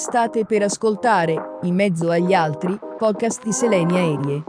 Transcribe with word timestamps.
State 0.00 0.46
per 0.46 0.62
ascoltare, 0.62 1.58
in 1.64 1.74
mezzo 1.74 2.08
agli 2.08 2.32
altri, 2.32 2.74
podcast 2.96 3.44
di 3.44 3.52
Selenia 3.52 3.98
Aerie. 3.98 4.42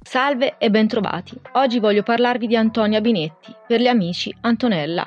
Salve 0.00 0.54
e 0.58 0.70
bentrovati. 0.70 1.36
Oggi 1.54 1.80
voglio 1.80 2.04
parlarvi 2.04 2.46
di 2.46 2.54
Antonia 2.54 3.00
Binetti, 3.00 3.52
per 3.66 3.80
gli 3.80 3.88
amici 3.88 4.32
Antonella. 4.42 5.04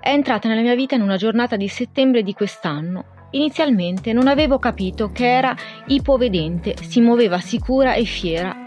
È 0.00 0.08
entrata 0.08 0.48
nella 0.48 0.62
mia 0.62 0.74
vita 0.74 0.96
in 0.96 1.02
una 1.02 1.16
giornata 1.16 1.54
di 1.54 1.68
settembre 1.68 2.24
di 2.24 2.34
quest'anno. 2.34 3.04
Inizialmente 3.30 4.12
non 4.12 4.26
avevo 4.26 4.58
capito 4.58 5.12
che 5.12 5.32
era 5.32 5.54
ipovedente, 5.86 6.74
si 6.82 7.00
muoveva 7.00 7.38
sicura 7.38 7.94
e 7.94 8.04
fiera. 8.04 8.61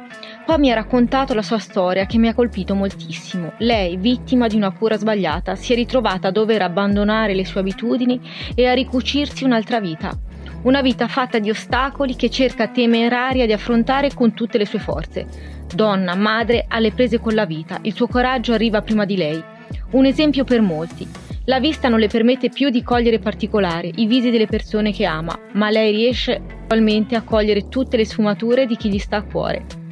Poi 0.46 0.60
mi 0.60 0.70
ha 0.70 0.76
raccontato 0.76 1.34
la 1.34 1.42
sua 1.42 1.58
storia 1.58 2.06
che 2.06 2.20
mi 2.20 2.28
ha 2.28 2.36
colpito 2.36 2.76
moltissimo. 2.76 3.54
Lei, 3.58 3.98
vittima 3.98 4.46
di 4.46 4.56
una 4.56 4.70
cura 4.70 4.96
sbagliata, 4.96 5.56
si 5.56 5.74
è 5.74 5.76
ritrovata 5.76 6.28
a 6.28 6.32
dover 6.32 6.62
abbandonare 6.62 7.34
le 7.34 7.44
sue 7.46 7.62
abitudini 7.62 8.22
e 8.54 8.68
a 8.68 8.74
ricucirsi 8.74 9.44
un'altra 9.44 9.80
vita. 9.80 10.16
Una 10.62 10.84
vita 10.84 11.08
fatta 11.08 11.40
di 11.40 11.50
ostacoli 11.50 12.16
che 12.16 12.30
cerca 12.30 12.68
temeraria 12.68 13.48
di 13.48 13.54
affrontare 13.54 14.14
con 14.14 14.36
tutte 14.36 14.60
le 14.60 14.68
sue 14.68 14.78
forze. 14.78 15.26
Donna, 15.74 16.14
madre, 16.14 16.66
alle 16.68 16.92
prese 16.92 17.20
con 17.20 17.34
la 17.34 17.46
vita, 17.46 17.80
il 17.82 17.96
suo 17.96 18.06
coraggio 18.06 18.54
arriva 18.54 18.84
prima 18.84 19.06
di 19.06 19.18
lei. 19.18 19.44
Un 19.92 20.06
esempio 20.06 20.44
per 20.44 20.62
molti. 20.62 21.08
La 21.46 21.60
vista 21.60 21.90
non 21.90 22.00
le 22.00 22.08
permette 22.08 22.50
più 22.50 22.70
di 22.70 22.84
cogliere 22.84 23.18
particolari, 23.18 23.94
i 23.96 24.06
visi 24.06 24.30
delle 24.30 24.48
persone 24.48 24.92
che 24.92 25.06
ama, 25.06 25.36
ma 25.54 25.72
lei 25.72 25.92
riesce 25.92 26.36
attualmente 26.36 27.16
a 27.16 27.24
cogliere 27.24 27.68
tutte 27.68 27.98
le 27.98 28.06
sfumature 28.06 28.68
di 28.68 28.78
chi 28.78 28.90
gli 28.90 29.00
sta 29.00 29.18
a 29.18 29.24
cuore. 29.24 29.85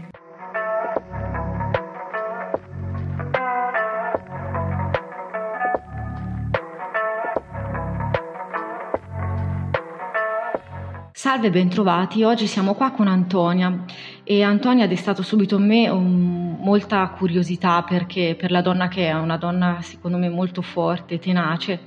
Salve, 11.23 11.51
bentrovati. 11.51 12.21
Oggi 12.23 12.47
siamo 12.47 12.73
qua 12.73 12.91
con 12.91 13.07
Antonia 13.07 13.85
e 14.25 14.43
Antonia 14.43 14.83
ha 14.83 14.87
destato 14.89 15.21
subito 15.23 15.55
in 15.55 15.65
me 15.65 15.87
um, 15.87 16.57
molta 16.59 17.07
curiosità 17.17 17.81
perché 17.81 18.35
per 18.37 18.51
la 18.51 18.61
donna 18.61 18.89
che 18.89 19.07
è, 19.07 19.13
una 19.13 19.37
donna 19.37 19.77
secondo 19.79 20.17
me 20.17 20.27
molto 20.27 20.61
forte, 20.61 21.19
tenace 21.19 21.79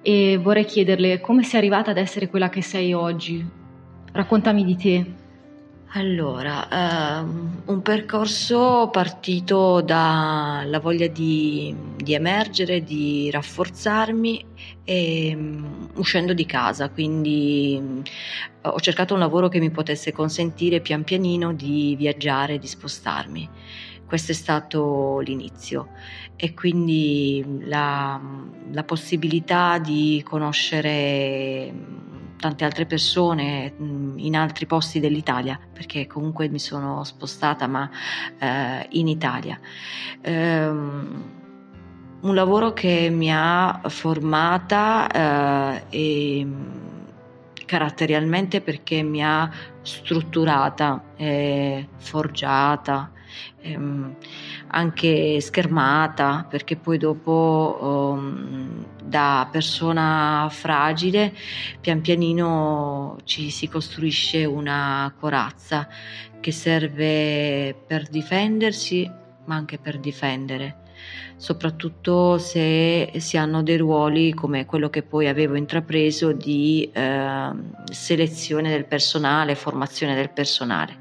e 0.00 0.38
vorrei 0.38 0.64
chiederle 0.64 1.20
come 1.20 1.42
sei 1.42 1.58
arrivata 1.60 1.90
ad 1.90 1.98
essere 1.98 2.30
quella 2.30 2.48
che 2.48 2.62
sei 2.62 2.94
oggi. 2.94 3.46
Raccontami 4.12 4.64
di 4.64 4.76
te. 4.76 5.14
Allora, 5.92 6.68
ehm, 7.18 7.62
un 7.66 7.82
percorso 7.82 8.90
partito 8.92 9.80
dalla 9.80 10.78
voglia 10.78 11.08
di, 11.08 11.74
di 11.96 12.14
emergere, 12.14 12.84
di 12.84 13.28
rafforzarmi 13.28 14.44
e 14.84 15.32
um, 15.34 15.88
uscendo 15.96 16.32
di 16.32 16.46
casa, 16.46 16.90
quindi 16.90 17.76
um, 17.80 18.02
ho 18.62 18.78
cercato 18.78 19.14
un 19.14 19.20
lavoro 19.20 19.48
che 19.48 19.58
mi 19.58 19.70
potesse 19.70 20.12
consentire 20.12 20.80
pian 20.80 21.02
pianino 21.02 21.52
di 21.52 21.96
viaggiare, 21.96 22.58
di 22.58 22.68
spostarmi. 22.68 23.48
Questo 24.06 24.30
è 24.30 24.34
stato 24.34 25.18
l'inizio 25.18 25.88
e 26.36 26.54
quindi 26.54 27.44
la, 27.62 28.20
la 28.70 28.84
possibilità 28.84 29.78
di 29.78 30.22
conoscere 30.24 31.72
tante 32.40 32.64
altre 32.64 32.86
persone 32.86 33.74
in 33.78 34.34
altri 34.34 34.66
posti 34.66 34.98
dell'Italia, 34.98 35.60
perché 35.72 36.06
comunque 36.06 36.48
mi 36.48 36.58
sono 36.58 37.04
spostata, 37.04 37.66
ma 37.66 37.88
eh, 38.38 38.86
in 38.90 39.06
Italia. 39.06 39.60
Um, 40.24 41.38
un 42.22 42.34
lavoro 42.34 42.72
che 42.72 43.08
mi 43.10 43.30
ha 43.32 43.80
formata 43.88 45.06
eh, 45.90 46.46
caratterialmente 47.64 48.60
perché 48.60 49.02
mi 49.02 49.24
ha 49.24 49.50
strutturata, 49.82 51.12
eh, 51.16 51.88
forgiata, 51.98 53.12
ehm, 53.60 54.16
anche 54.70 55.40
schermata, 55.40 56.46
perché 56.48 56.76
poi 56.76 56.98
dopo 56.98 57.78
um, 57.80 58.84
da 59.02 59.48
persona 59.50 60.48
fragile 60.50 61.34
pian 61.80 62.00
pianino 62.00 63.16
ci 63.24 63.50
si 63.50 63.68
costruisce 63.68 64.44
una 64.44 65.12
corazza 65.18 65.88
che 66.40 66.52
serve 66.52 67.74
per 67.86 68.08
difendersi 68.08 69.10
ma 69.44 69.56
anche 69.56 69.78
per 69.78 69.98
difendere 69.98 70.76
soprattutto 71.36 72.38
se 72.38 73.12
si 73.16 73.36
hanno 73.36 73.62
dei 73.62 73.78
ruoli 73.78 74.34
come 74.34 74.66
quello 74.66 74.90
che 74.90 75.02
poi 75.02 75.26
avevo 75.26 75.54
intrapreso 75.54 76.32
di 76.32 76.90
eh, 76.92 77.50
selezione 77.90 78.68
del 78.70 78.84
personale, 78.84 79.54
formazione 79.54 80.14
del 80.14 80.30
personale. 80.30 80.98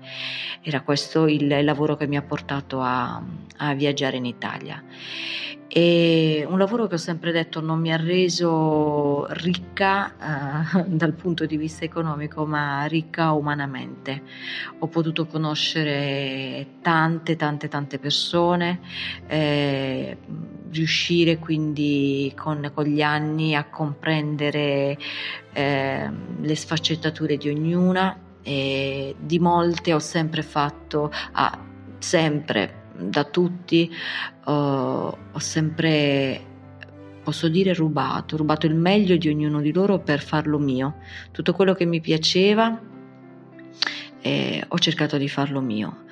Era 0.61 0.81
questo 0.81 1.27
il 1.27 1.63
lavoro 1.63 1.97
che 1.97 2.07
mi 2.07 2.17
ha 2.17 2.21
portato 2.21 2.81
a, 2.81 3.21
a 3.57 3.73
viaggiare 3.73 4.17
in 4.17 4.25
Italia. 4.25 4.83
E 5.71 6.47
un 6.49 6.57
lavoro 6.57 6.87
che 6.87 6.95
ho 6.95 6.97
sempre 6.97 7.31
detto 7.31 7.61
non 7.61 7.79
mi 7.79 7.93
ha 7.93 7.95
reso 7.95 9.27
ricca 9.33 10.79
eh, 10.79 10.83
dal 10.89 11.13
punto 11.13 11.45
di 11.45 11.57
vista 11.57 11.85
economico, 11.85 12.43
ma 12.47 12.85
ricca 12.85 13.33
umanamente. 13.33 14.23
Ho 14.79 14.87
potuto 14.87 15.27
conoscere 15.27 16.77
tante, 16.81 17.35
tante, 17.35 17.67
tante 17.67 17.99
persone, 17.99 18.79
eh, 19.27 20.17
riuscire 20.71 21.37
quindi 21.37 22.33
con, 22.35 22.71
con, 22.73 22.85
gli 22.85 23.03
anni 23.03 23.53
a 23.55 23.65
comprendere 23.65 24.97
eh, 25.53 26.09
le 26.41 26.55
sfaccettature 26.55 27.37
di 27.37 27.47
ognuna. 27.47 28.19
E 28.41 29.15
di 29.19 29.37
molte 29.37 29.93
ho 29.93 29.99
sempre 29.99 30.41
fatto, 30.41 31.11
ah, 31.33 31.59
sempre 31.99 32.78
da 32.99 33.23
tutti, 33.23 33.89
uh, 34.45 34.51
ho 34.51 35.39
sempre, 35.39 36.41
posso 37.23 37.47
dire, 37.47 37.73
rubato, 37.73 38.37
rubato 38.37 38.65
il 38.65 38.75
meglio 38.75 39.17
di 39.17 39.29
ognuno 39.29 39.61
di 39.61 39.71
loro 39.71 39.99
per 39.99 40.21
farlo 40.21 40.59
mio. 40.59 40.97
Tutto 41.31 41.53
quello 41.53 41.73
che 41.73 41.85
mi 41.85 42.01
piaceva 42.01 42.79
eh, 44.21 44.63
ho 44.67 44.77
cercato 44.77 45.17
di 45.17 45.29
farlo 45.29 45.61
mio 45.61 46.03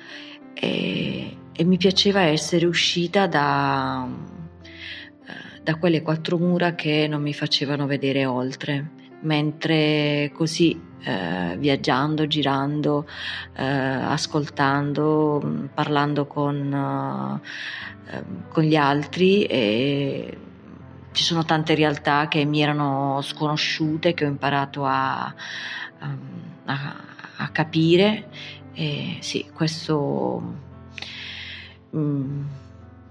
e, 0.54 1.36
e 1.52 1.64
mi 1.64 1.76
piaceva 1.76 2.22
essere 2.22 2.66
uscita 2.66 3.26
da, 3.26 4.08
eh, 5.26 5.60
da 5.62 5.76
quelle 5.76 6.02
quattro 6.02 6.38
mura 6.38 6.74
che 6.74 7.06
non 7.08 7.22
mi 7.22 7.34
facevano 7.34 7.86
vedere 7.86 8.24
oltre 8.24 8.90
mentre 9.20 10.30
così 10.34 10.80
eh, 11.02 11.56
viaggiando, 11.58 12.26
girando, 12.26 13.06
eh, 13.54 13.64
ascoltando, 13.64 15.40
mm, 15.44 15.64
parlando 15.74 16.26
con, 16.26 17.40
eh, 18.10 18.24
con 18.48 18.62
gli 18.62 18.76
altri 18.76 19.44
e 19.44 20.38
ci 21.12 21.22
sono 21.22 21.44
tante 21.44 21.74
realtà 21.74 22.28
che 22.28 22.44
mi 22.44 22.60
erano 22.60 23.20
sconosciute, 23.22 24.14
che 24.14 24.24
ho 24.24 24.28
imparato 24.28 24.84
a, 24.84 25.34
a, 26.64 26.96
a 27.36 27.48
capire 27.48 28.28
e 28.72 29.16
sì, 29.20 29.48
questo 29.52 30.40
mm, 31.96 32.44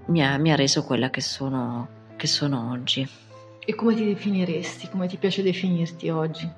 mi, 0.05 0.25
ha, 0.25 0.37
mi 0.37 0.51
ha 0.51 0.55
reso 0.55 0.83
quella 0.83 1.09
che 1.09 1.21
sono, 1.21 1.87
che 2.15 2.27
sono 2.27 2.71
oggi. 2.71 3.26
E 3.69 3.75
come 3.75 3.95
ti 3.95 4.05
definiresti? 4.05 4.87
Come 4.87 5.09
ti 5.09 5.17
piace 5.17 5.43
definirti 5.43 6.07
oggi? 6.07 6.49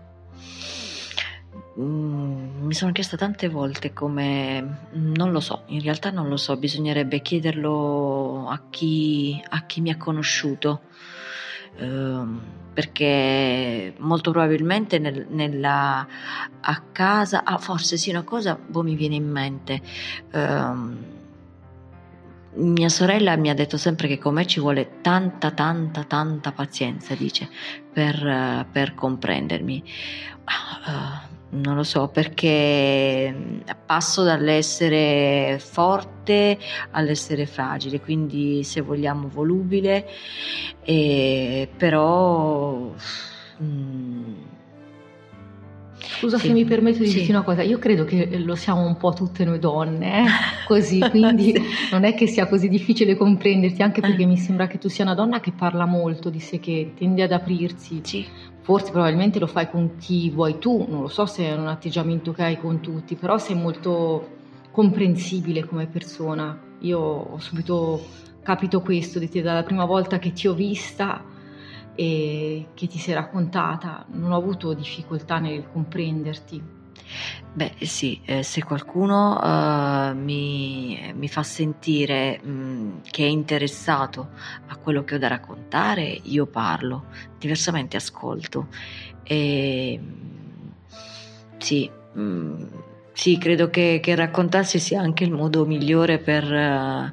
Mm, 1.79 2.65
mi 2.67 2.73
sono 2.75 2.91
chiesta 2.91 3.17
tante 3.17 3.49
volte 3.49 3.93
come 3.93 4.89
non 4.91 5.31
lo 5.31 5.39
so, 5.39 5.63
in 5.69 5.81
realtà 5.81 6.11
non 6.11 6.29
lo 6.29 6.37
so, 6.37 6.55
bisognerebbe 6.55 7.21
chiederlo 7.21 8.47
a 8.47 8.61
chi, 8.69 9.43
a 9.49 9.65
chi 9.65 9.81
mi 9.81 9.89
ha 9.89 9.97
conosciuto. 9.97 10.81
Uh, 11.79 12.39
perché 12.75 13.95
molto 13.97 14.29
probabilmente 14.29 14.99
nel, 14.99 15.25
nella, 15.29 16.07
a 16.61 16.81
casa, 16.91 17.43
ah, 17.43 17.57
forse 17.57 17.97
sì, 17.97 18.11
una 18.11 18.23
cosa 18.23 18.55
boh, 18.55 18.83
mi 18.83 18.93
viene 18.93 19.15
in 19.15 19.27
mente. 19.27 19.81
Uh, 20.31 21.17
mia 22.59 22.89
sorella 22.89 23.35
mi 23.35 23.49
ha 23.49 23.53
detto 23.53 23.77
sempre 23.77 24.07
che 24.07 24.17
con 24.17 24.33
me 24.33 24.45
ci 24.45 24.59
vuole 24.59 24.99
tanta, 25.01 25.51
tanta, 25.51 26.03
tanta 26.03 26.51
pazienza, 26.51 27.15
dice, 27.15 27.49
per, 27.91 28.67
per 28.71 28.93
comprendermi. 28.93 29.83
Uh, 30.45 31.27
non 31.51 31.75
lo 31.75 31.83
so 31.83 32.09
perché 32.09 33.63
passo 33.85 34.23
dall'essere 34.23 35.57
forte 35.59 36.59
all'essere 36.91 37.45
fragile, 37.47 37.99
quindi 37.99 38.63
se 38.63 38.81
vogliamo 38.81 39.27
volubile, 39.27 40.07
eh, 40.83 41.69
però... 41.75 42.93
Mm, 43.61 44.48
Scusa 46.19 46.37
sì. 46.37 46.47
se 46.47 46.53
mi 46.53 46.65
permetto 46.65 46.99
di 46.99 47.07
sì. 47.07 47.15
dirti 47.15 47.31
una 47.31 47.43
cosa, 47.43 47.61
io 47.61 47.79
credo 47.79 48.03
che 48.03 48.37
lo 48.39 48.55
siamo 48.55 48.85
un 48.85 48.97
po' 48.97 49.13
tutte 49.13 49.45
noi 49.45 49.57
donne, 49.57 50.23
eh? 50.23 50.25
così, 50.67 50.99
quindi 51.09 51.53
sì. 51.53 51.63
non 51.91 52.03
è 52.03 52.13
che 52.13 52.27
sia 52.27 52.45
così 52.45 52.67
difficile 52.67 53.15
comprenderti, 53.15 53.81
anche 53.81 54.01
perché 54.01 54.25
mi 54.25 54.35
sembra 54.35 54.67
che 54.67 54.77
tu 54.77 54.89
sia 54.89 55.05
una 55.05 55.15
donna 55.15 55.39
che 55.39 55.53
parla 55.53 55.85
molto 55.85 56.29
di 56.29 56.41
sé, 56.41 56.59
che 56.59 56.91
tende 56.97 57.23
ad 57.23 57.31
aprirsi. 57.31 58.01
Sì. 58.03 58.25
Forse 58.59 58.91
probabilmente 58.91 59.39
lo 59.39 59.47
fai 59.47 59.69
con 59.69 59.95
chi 59.97 60.29
vuoi 60.29 60.59
tu, 60.59 60.85
non 60.89 61.01
lo 61.03 61.07
so 61.07 61.25
se 61.25 61.45
è 61.45 61.55
un 61.55 61.67
atteggiamento 61.67 62.33
che 62.33 62.43
hai 62.43 62.59
con 62.59 62.81
tutti, 62.81 63.15
però 63.15 63.37
sei 63.37 63.55
molto 63.55 64.35
comprensibile 64.71 65.63
come 65.63 65.87
persona. 65.87 66.59
Io 66.79 66.99
ho 66.99 67.39
subito 67.39 68.03
capito 68.43 68.81
questo 68.81 69.19
di 69.19 69.29
te 69.29 69.41
dalla 69.41 69.63
prima 69.63 69.85
volta 69.85 70.19
che 70.19 70.33
ti 70.33 70.47
ho 70.47 70.53
vista 70.53 71.23
e 71.99 72.67
che 72.75 72.87
ti 72.87 72.97
sei 72.97 73.13
raccontata, 73.13 74.05
non 74.11 74.31
ho 74.31 74.37
avuto 74.37 74.71
difficoltà 74.73 75.39
nel 75.39 75.69
comprenderti. 75.69 76.63
Beh 77.51 77.73
sì, 77.81 78.21
eh, 78.23 78.41
se 78.41 78.63
qualcuno 78.63 79.37
uh, 79.37 80.15
mi, 80.15 81.11
mi, 81.13 81.27
fa 81.27 81.43
sentire 81.43 82.39
mh, 82.41 83.01
che 83.11 83.25
è 83.25 83.27
interessato 83.27 84.29
a 84.67 84.77
quello 84.77 85.03
che 85.03 85.15
ho 85.15 85.17
da 85.17 85.27
raccontare, 85.27 86.03
io 86.23 86.45
parlo, 86.45 87.07
diversamente 87.37 87.97
ascolto. 87.97 88.67
E, 89.23 89.99
sì, 91.57 91.91
mh, 92.13 92.65
sì, 93.11 93.37
credo 93.37 93.69
che, 93.69 93.99
che, 94.01 94.15
raccontarsi 94.15 94.79
sia 94.79 95.01
anche 95.01 95.25
il 95.25 95.31
modo 95.31 95.65
migliore 95.65 96.17
per, 96.17 96.45
uh, 96.49 97.11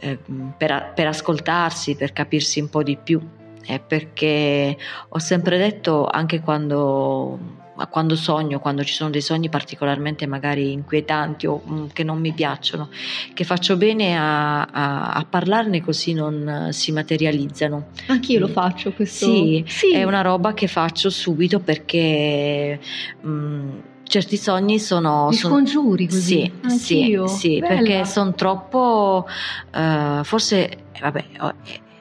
eh, 0.00 0.18
per, 0.56 0.92
per 0.96 1.06
ascoltarsi, 1.06 1.94
per 1.94 2.12
capirsi 2.12 2.58
un 2.58 2.68
po' 2.68 2.82
di 2.82 2.96
più 2.96 3.20
eh, 3.66 3.80
perché 3.80 4.76
ho 5.08 5.18
sempre 5.18 5.58
detto 5.58 6.06
anche 6.06 6.40
quando 6.40 7.64
quando 7.90 8.16
sogno, 8.16 8.58
quando 8.58 8.82
ci 8.82 8.94
sono 8.94 9.10
dei 9.10 9.20
sogni 9.20 9.50
particolarmente 9.50 10.26
magari 10.26 10.72
inquietanti 10.72 11.46
o 11.46 11.60
mm, 11.68 11.86
che 11.92 12.04
non 12.04 12.18
mi 12.18 12.32
piacciono, 12.32 12.88
che 13.34 13.44
faccio 13.44 13.76
bene 13.76 14.16
a, 14.16 14.62
a, 14.62 15.10
a 15.12 15.26
parlarne 15.28 15.82
così 15.82 16.14
non 16.14 16.68
si 16.70 16.92
materializzano. 16.92 17.88
Anch'io 18.06 18.40
lo 18.40 18.48
faccio 18.48 18.92
questo. 18.92 19.26
Sì, 19.26 19.62
sì, 19.66 19.92
è 19.92 20.04
una 20.04 20.22
roba 20.22 20.54
che 20.54 20.68
faccio 20.68 21.10
subito 21.10 21.60
perché... 21.60 22.80
Mh, 23.20 23.28
mm, 23.28 23.78
certi 24.08 24.36
sogni 24.36 24.78
sono... 24.78 25.28
Li 25.30 25.36
scongiuri 25.36 26.06
così? 26.06 26.50
Sì, 26.66 27.02
Anch'io. 27.02 27.26
sì, 27.26 27.36
sì 27.36 27.58
perché 27.58 28.04
sono 28.04 28.34
troppo... 28.34 29.26
Uh, 29.74 30.22
forse, 30.22 30.84
vabbè, 31.00 31.24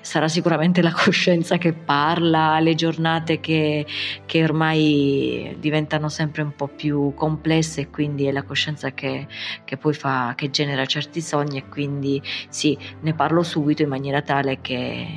sarà 0.06 0.28
sicuramente 0.28 0.84
la 0.84 0.94
coscienza 0.94 1.57
che 1.57 1.74
parla, 1.74 2.60
le 2.60 2.75
giornate 2.75 3.40
che, 3.40 3.86
che, 4.28 4.44
ormai 4.44 5.57
diventano 5.60 6.10
sempre 6.10 6.44
un 6.44 6.56
po' 6.56 6.68
più 6.68 7.13
complesse 7.16 7.81
e 7.81 7.90
quindi 7.90 8.25
è 8.25 8.31
la 8.31 8.44
coscienza 8.44 8.92
che, 8.92 9.28
che 9.66 9.78
poi 9.78 9.94
fa, 9.94 10.34
che 10.36 10.52
genera 10.52 10.86
certi 10.86 11.22
sogni 11.22 11.57
e 11.57 11.68
quindi 11.69 12.22
sì, 12.50 12.78
ne 13.02 13.16
parlo 13.16 13.42
subito 13.42 13.81
in 13.81 13.90
maniera 13.90 14.22
tale 14.22 14.62
che 14.62 15.07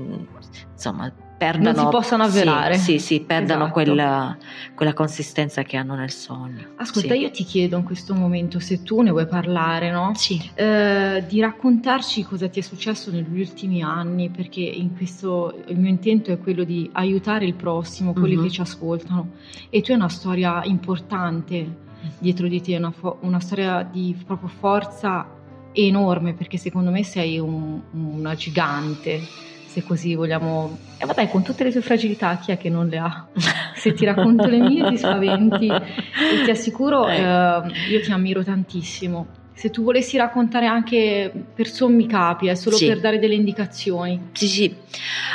mm, 0.00 0.24
insomma 0.72 1.12
perdano, 1.44 1.76
non 1.76 1.84
si 1.84 1.90
possano 1.90 2.22
avverare. 2.22 2.76
Sì, 2.76 2.98
sì, 2.98 2.98
sì 2.98 3.20
perdano 3.20 3.64
esatto. 3.64 3.72
quella, 3.72 4.36
quella, 4.74 4.92
consistenza 4.94 5.62
che 5.62 5.76
hanno 5.76 5.94
nel 5.94 6.10
sogno. 6.10 6.68
Ascolta, 6.76 7.14
sì. 7.14 7.20
io 7.20 7.30
ti 7.30 7.44
chiedo 7.44 7.76
in 7.76 7.84
questo 7.84 8.14
momento, 8.14 8.58
se 8.60 8.82
tu 8.82 9.02
ne 9.02 9.10
vuoi 9.10 9.26
parlare, 9.26 9.90
no? 9.90 10.12
Sì. 10.14 10.40
Eh, 10.54 11.24
di 11.28 11.40
raccontarci 11.40 12.22
cosa 12.24 12.48
ti 12.48 12.60
è 12.60 12.62
successo 12.62 13.10
negli 13.10 13.40
ultimi 13.40 13.82
anni, 13.82 14.30
perché 14.30 14.60
in 14.60 14.96
questo 14.96 15.62
il 15.66 15.78
mio 15.78 15.90
intento 15.90 16.32
è 16.32 16.38
quello 16.38 16.64
di 16.64 16.88
aiutare 16.92 17.44
il 17.44 17.54
prossimo, 17.54 18.12
quelli 18.12 18.36
mm-hmm. 18.36 18.44
che 18.44 18.50
ci 18.50 18.60
ascoltano. 18.60 19.32
E 19.68 19.82
tu 19.82 19.90
hai 19.90 19.96
una 19.96 20.08
storia 20.08 20.62
importante 20.64 21.82
dietro 22.18 22.48
di 22.48 22.60
te, 22.60 22.76
una, 22.76 22.90
fo- 22.90 23.18
una 23.20 23.40
storia 23.40 23.82
di 23.82 24.16
proprio 24.24 24.48
forza 24.48 25.26
enorme, 25.72 26.34
perché 26.34 26.56
secondo 26.56 26.90
me 26.90 27.02
sei 27.02 27.38
un, 27.38 27.80
una 27.92 28.34
gigante 28.34 29.52
se 29.74 29.82
così 29.82 30.14
vogliamo. 30.14 30.78
E 30.98 31.04
vabbè, 31.04 31.28
con 31.28 31.42
tutte 31.42 31.64
le 31.64 31.72
tue 31.72 31.80
fragilità, 31.80 32.36
chi 32.36 32.52
è 32.52 32.56
che 32.56 32.70
non 32.70 32.86
le 32.86 32.98
ha? 32.98 33.26
se 33.74 33.92
ti 33.92 34.04
racconto 34.04 34.46
le 34.46 34.58
mie 34.58 34.88
ti 34.88 34.96
spaventi 34.96 35.66
e 35.66 36.44
ti 36.44 36.50
assicuro, 36.50 37.08
eh. 37.08 37.20
Eh, 37.20 37.62
io 37.90 38.00
ti 38.00 38.12
ammiro 38.12 38.44
tantissimo 38.44 39.26
se 39.54 39.70
tu 39.70 39.84
volessi 39.84 40.16
raccontare 40.16 40.66
anche 40.66 41.32
per 41.54 41.68
sommi 41.68 42.06
capi, 42.08 42.48
è 42.48 42.56
solo 42.56 42.76
sì. 42.76 42.88
per 42.88 42.98
dare 42.98 43.20
delle 43.20 43.34
indicazioni. 43.34 44.30
Sì, 44.32 44.48
sì. 44.48 44.76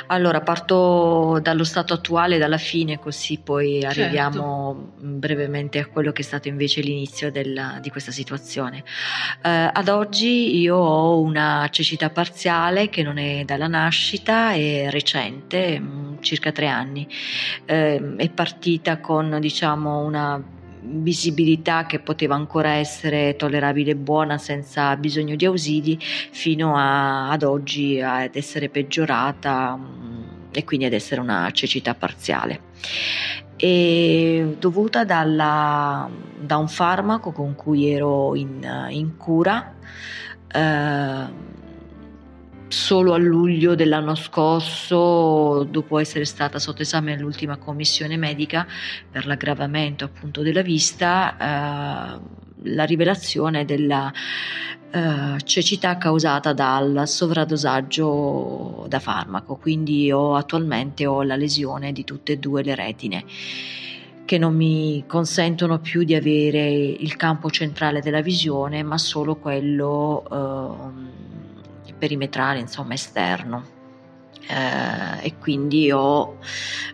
Allora 0.07 0.41
parto 0.41 1.39
dallo 1.41 1.63
stato 1.63 1.93
attuale, 1.93 2.37
dalla 2.37 2.57
fine, 2.57 2.99
così 2.99 3.39
poi 3.41 3.79
certo. 3.81 4.01
arriviamo 4.01 4.91
brevemente 4.97 5.79
a 5.79 5.85
quello 5.85 6.11
che 6.11 6.21
è 6.21 6.25
stato 6.25 6.49
invece 6.49 6.81
l'inizio 6.81 7.31
della, 7.31 7.79
di 7.81 7.89
questa 7.89 8.11
situazione. 8.11 8.83
Eh, 9.41 9.69
ad 9.71 9.87
oggi 9.87 10.59
io 10.59 10.75
ho 10.75 11.21
una 11.21 11.67
cecità 11.71 12.09
parziale 12.09 12.89
che 12.89 13.03
non 13.03 13.17
è 13.17 13.43
dalla 13.45 13.67
nascita, 13.67 14.51
è 14.51 14.89
recente, 14.89 15.79
mm, 15.79 16.15
circa 16.19 16.51
tre 16.51 16.67
anni. 16.67 17.07
Eh, 17.63 18.15
è 18.17 18.29
partita 18.29 18.99
con 18.99 19.37
diciamo 19.39 19.99
una 19.99 20.57
visibilità 20.81 21.85
che 21.85 21.99
poteva 21.99 22.35
ancora 22.35 22.71
essere 22.71 23.35
tollerabile 23.35 23.91
e 23.91 23.95
buona 23.95 24.37
senza 24.37 24.95
bisogno 24.95 25.35
di 25.35 25.45
ausili 25.45 25.97
fino 25.99 26.75
a, 26.75 27.29
ad 27.29 27.43
oggi 27.43 28.01
ad 28.01 28.35
essere 28.35 28.69
peggiorata 28.69 29.75
mm, 29.75 30.23
e 30.51 30.63
quindi 30.63 30.85
ad 30.85 30.93
essere 30.93 31.21
una 31.21 31.49
cecità 31.51 31.93
parziale. 31.93 32.61
E 33.55 34.55
dovuta 34.57 35.03
dalla, 35.03 36.09
da 36.39 36.57
un 36.57 36.69
farmaco 36.69 37.31
con 37.31 37.55
cui 37.55 37.91
ero 37.91 38.35
in, 38.35 38.87
in 38.89 39.17
cura 39.17 39.75
eh, 40.51 41.47
solo 42.69 43.13
a 43.13 43.17
luglio 43.17 43.75
dell'anno 43.75 44.15
scorso, 44.15 45.63
dopo 45.69 45.99
essere 45.99 46.23
stata 46.25 46.59
sotto 46.59 46.83
esame 46.83 47.13
all'ultima 47.13 47.57
commissione 47.57 48.15
medica 48.15 48.65
per 49.09 49.25
l'aggravamento 49.25 50.05
appunto 50.05 50.41
della 50.41 50.61
vista, 50.61 51.35
eh, 51.35 52.19
la 52.63 52.83
rivelazione 52.83 53.65
della 53.65 54.11
eh, 54.91 55.37
cecità 55.43 55.97
causata 55.97 56.53
dal 56.53 57.07
sovradosaggio 57.07 58.85
da 58.87 58.99
farmaco, 58.99 59.55
quindi 59.55 60.11
ho, 60.11 60.35
attualmente 60.35 61.05
ho 61.05 61.23
la 61.23 61.35
lesione 61.35 61.91
di 61.91 62.03
tutte 62.03 62.33
e 62.33 62.37
due 62.37 62.63
le 62.63 62.75
retine 62.75 63.25
che 64.25 64.37
non 64.37 64.55
mi 64.55 65.05
consentono 65.07 65.79
più 65.79 66.03
di 66.03 66.13
avere 66.13 66.69
il 66.69 67.15
campo 67.15 67.49
centrale 67.49 67.99
della 67.99 68.21
visione, 68.21 68.83
ma 68.83 68.99
solo 68.99 69.37
quello 69.37 70.23
eh, 70.31 71.38
perimetrale, 71.99 72.59
insomma 72.59 72.95
esterno. 72.95 73.77
Eh, 74.51 75.27
e 75.27 75.37
quindi 75.37 75.91
ho, 75.91 76.37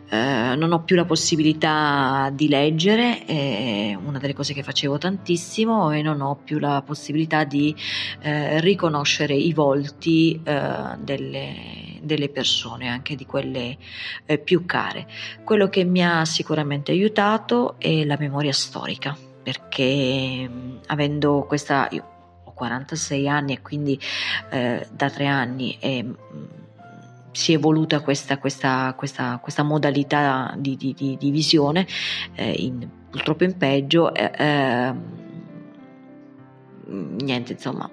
eh, 0.10 0.56
non 0.58 0.74
ho 0.74 0.84
più 0.84 0.98
la 0.98 1.06
possibilità 1.06 2.30
di 2.34 2.50
leggere, 2.50 3.24
è 3.24 3.94
una 3.96 4.20
delle 4.20 4.34
cose 4.34 4.54
che 4.54 4.62
facevo 4.62 4.98
tantissimo, 4.98 5.92
e 5.92 6.02
non 6.02 6.20
ho 6.20 6.36
più 6.36 6.60
la 6.60 6.82
possibilità 6.86 7.46
di 7.46 7.74
eh, 8.20 8.60
riconoscere 8.60 9.36
i 9.36 9.54
volti 9.54 10.42
eh, 10.44 10.98
delle, 11.00 12.00
delle, 12.02 12.28
persone, 12.28 12.90
anche 12.90 13.16
di 13.16 13.26
quelle 13.26 13.78
eh, 14.26 14.38
più 14.38 14.66
care. 14.66 15.08
Quello 15.46 15.70
che 15.70 15.86
mi 15.86 16.04
ha 16.06 16.26
sicuramente 16.26 16.92
aiutato 16.92 17.76
è 17.78 18.04
la 18.04 18.18
memoria 18.20 18.54
storica, 18.54 19.16
perché 19.42 20.50
avendo 20.88 21.46
questa... 21.48 21.88
Io, 21.92 22.15
46 22.56 23.30
anni 23.30 23.54
e 23.54 23.62
quindi 23.62 24.00
eh, 24.50 24.88
da 24.92 25.10
tre 25.12 25.28
anni 25.28 25.78
è, 25.80 26.02
mm, 26.02 26.14
si 27.32 27.52
è 27.52 27.56
evoluta 27.56 28.00
questa, 28.00 28.40
questa, 28.40 28.94
questa, 28.98 29.38
questa 29.42 29.62
modalità 29.62 30.56
di, 30.58 30.76
di, 30.78 30.94
di, 30.94 31.18
di 31.18 31.30
visione, 31.30 31.86
eh, 32.34 32.52
in, 32.52 32.90
purtroppo 33.10 33.44
in 33.44 33.58
peggio. 33.58 34.14
Eh, 34.14 34.32
ehm, 34.36 35.24
niente, 37.22 37.54
insomma, 37.54 37.90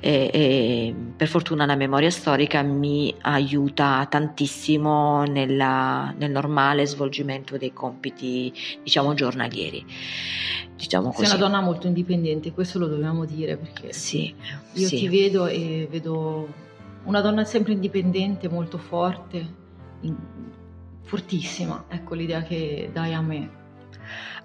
e, 0.00 0.30
e 0.32 0.94
per 1.16 1.28
fortuna 1.28 1.66
la 1.66 1.74
memoria 1.74 2.10
storica 2.10 2.62
mi 2.62 3.14
aiuta 3.22 4.06
tantissimo 4.08 5.24
nella, 5.24 6.14
nel 6.16 6.30
normale 6.30 6.86
svolgimento 6.86 7.56
dei 7.56 7.72
compiti 7.72 8.52
diciamo 8.82 9.14
giornalieri 9.14 9.84
diciamo. 10.76 11.12
Sei 11.12 11.26
una 11.26 11.36
donna 11.36 11.60
molto 11.60 11.86
indipendente 11.86 12.52
questo 12.52 12.78
lo 12.78 12.86
dobbiamo 12.86 13.24
dire 13.24 13.56
perché 13.56 13.92
sì, 13.92 14.34
io 14.72 14.86
sì. 14.86 14.96
ti 14.96 15.08
vedo 15.08 15.46
e 15.46 15.88
vedo 15.90 16.64
una 17.04 17.20
donna 17.20 17.44
sempre 17.44 17.72
indipendente 17.72 18.48
molto 18.48 18.78
forte 18.78 19.64
in, 20.02 20.14
fortissima 21.02 21.84
ecco 21.88 22.14
l'idea 22.14 22.42
che 22.42 22.90
dai 22.92 23.14
a 23.14 23.20
me 23.20 23.64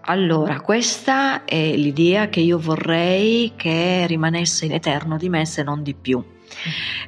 allora, 0.04 0.60
questa 0.62 1.46
è 1.46 1.76
l'idea 1.76 2.30
che 2.30 2.40
io 2.40 2.58
vorrei 2.58 3.54
che 3.56 4.06
rimanesse 4.08 4.66
in 4.66 4.74
eterno 4.74 5.18
di 5.18 5.30
me 5.30 5.46
se 5.46 5.64
non 5.64 5.84
di 5.84 5.94
più. 5.94 6.24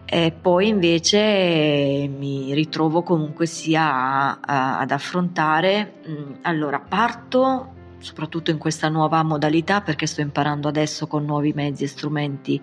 E 0.06 0.32
poi 0.32 0.68
invece 0.68 2.08
mi 2.08 2.54
ritrovo 2.54 3.02
comunque 3.02 3.46
sia 3.46 4.40
ad 4.40 4.92
affrontare, 4.92 6.02
mm, 6.08 6.34
allora 6.44 6.80
parto 6.80 7.74
soprattutto 8.04 8.52
in 8.52 8.58
questa 8.58 8.90
nuova 8.90 9.24
modalità 9.24 9.80
perché 9.80 10.06
sto 10.08 10.20
imparando 10.20 10.68
adesso 10.68 11.08
con 11.08 11.24
nuovi 11.24 11.54
mezzi 11.54 11.86
e 11.86 11.88
strumenti 11.88 12.62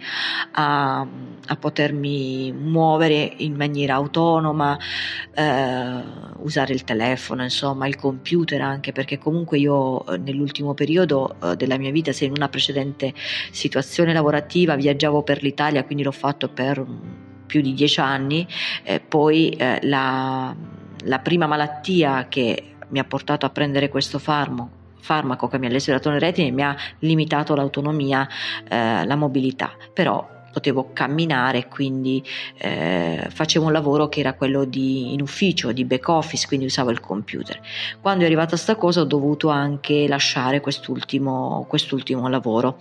a, 0.52 1.00
a 1.00 1.56
potermi 1.56 2.52
muovere 2.52 3.32
in 3.38 3.54
maniera 3.54 3.94
autonoma, 3.94 4.78
eh, 5.34 6.02
usare 6.40 6.74
il 6.74 6.84
telefono, 6.84 7.42
insomma 7.42 7.86
il 7.86 7.96
computer 7.96 8.60
anche 8.60 8.92
perché 8.92 9.16
comunque 9.16 9.58
io 9.58 10.06
eh, 10.06 10.18
nell'ultimo 10.18 10.74
periodo 10.74 11.34
eh, 11.42 11.56
della 11.56 11.78
mia 11.78 11.90
vita, 11.90 12.12
se 12.12 12.26
in 12.26 12.32
una 12.36 12.50
precedente 12.50 13.14
situazione 13.50 14.12
lavorativa 14.12 14.76
viaggiavo 14.76 15.22
per 15.22 15.42
l'Italia, 15.42 15.84
quindi 15.84 16.04
l'ho 16.04 16.12
fatto 16.12 16.48
per 16.48 16.84
più 17.46 17.62
di 17.62 17.72
dieci 17.72 17.98
anni, 17.98 18.46
eh, 18.82 19.00
poi 19.00 19.48
eh, 19.50 19.78
la, 19.84 20.54
la 21.04 21.18
prima 21.20 21.46
malattia 21.46 22.26
che 22.28 22.74
mi 22.88 22.98
ha 22.98 23.04
portato 23.04 23.46
a 23.46 23.50
prendere 23.50 23.88
questo 23.88 24.18
farmaco 24.18 24.79
farmaco 25.00 25.48
che 25.48 25.58
mi 25.58 25.66
ha 25.66 25.70
lesurato 25.70 26.10
le 26.10 26.18
retine 26.18 26.48
e 26.48 26.52
mi 26.52 26.62
ha 26.62 26.76
limitato 27.00 27.54
l'autonomia, 27.54 28.28
eh, 28.68 29.04
la 29.04 29.16
mobilità, 29.16 29.72
però 29.92 30.38
potevo 30.52 30.90
camminare, 30.92 31.68
quindi 31.68 32.22
eh, 32.58 33.26
facevo 33.30 33.66
un 33.66 33.72
lavoro 33.72 34.08
che 34.08 34.20
era 34.20 34.34
quello 34.34 34.64
di, 34.64 35.12
in 35.12 35.20
ufficio, 35.20 35.72
di 35.72 35.84
back 35.84 36.08
office, 36.08 36.46
quindi 36.46 36.66
usavo 36.66 36.90
il 36.90 37.00
computer. 37.00 37.60
Quando 38.00 38.24
è 38.24 38.26
arrivata 38.26 38.50
questa 38.50 38.76
cosa 38.76 39.00
ho 39.00 39.04
dovuto 39.04 39.48
anche 39.48 40.06
lasciare 40.08 40.60
quest'ultimo, 40.60 41.64
quest'ultimo 41.68 42.28
lavoro. 42.28 42.78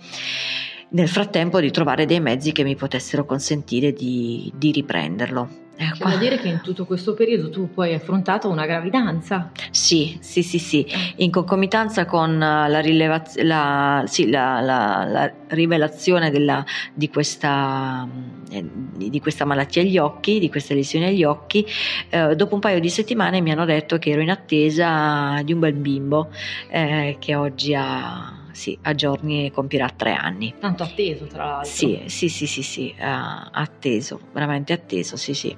Nel 0.92 1.08
frattempo 1.08 1.60
di 1.60 1.70
trovare 1.70 2.04
dei 2.04 2.20
mezzi 2.20 2.50
che 2.50 2.64
mi 2.64 2.74
potessero 2.74 3.24
consentire 3.24 3.92
di, 3.92 4.52
di 4.56 4.72
riprenderlo. 4.72 5.68
Eh, 5.80 5.92
C'è 5.92 6.04
da 6.04 6.16
dire 6.16 6.38
che 6.38 6.48
in 6.48 6.60
tutto 6.62 6.84
questo 6.84 7.14
periodo 7.14 7.48
tu 7.48 7.70
poi 7.72 7.88
hai 7.88 7.94
affrontato 7.94 8.50
una 8.50 8.66
gravidanza. 8.66 9.50
Sì, 9.70 10.18
sì, 10.20 10.42
sì, 10.42 10.58
sì, 10.58 10.82
eh. 10.82 11.14
in 11.16 11.30
concomitanza 11.30 12.04
con 12.04 12.38
la, 12.38 12.80
rilevaz- 12.80 13.40
la, 13.40 14.02
sì, 14.06 14.28
la, 14.28 14.60
la 14.60 15.32
rivelazione 15.46 16.30
della, 16.30 16.62
di, 16.92 17.08
questa, 17.08 18.06
eh, 18.50 18.62
di, 18.94 19.20
questa, 19.20 19.46
malattia 19.46 19.80
agli 19.80 19.96
occhi, 19.96 20.38
di 20.38 20.50
queste 20.50 20.74
lesioni 20.74 21.06
agli 21.06 21.24
occhi, 21.24 21.64
eh, 22.10 22.36
dopo 22.36 22.54
un 22.54 22.60
paio 22.60 22.78
di 22.78 22.90
settimane 22.90 23.40
mi 23.40 23.50
hanno 23.50 23.64
detto 23.64 23.96
che 23.98 24.10
ero 24.10 24.20
in 24.20 24.30
attesa 24.30 25.40
di 25.42 25.54
un 25.54 25.60
bel 25.60 25.72
bimbo 25.72 26.28
eh, 26.68 27.16
che 27.18 27.34
oggi 27.34 27.74
ha 27.74 28.39
sì, 28.52 28.78
a 28.82 28.94
giorni 28.94 29.50
compierà 29.50 29.88
tre 29.88 30.14
anni. 30.14 30.54
Tanto 30.58 30.82
atteso, 30.82 31.26
tra 31.26 31.44
l'altro. 31.44 31.70
Sì, 31.70 32.02
sì, 32.06 32.28
sì, 32.28 32.46
sì, 32.46 32.62
sì, 32.62 32.94
uh, 32.98 33.48
atteso, 33.52 34.20
veramente 34.32 34.72
atteso, 34.72 35.16
sì, 35.16 35.34
sì. 35.34 35.56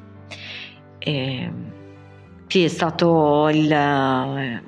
E, 0.99 1.53
sì, 2.47 2.65
è 2.65 2.69
stato 2.69 3.49
il, 3.49 3.71
eh, 3.73 4.63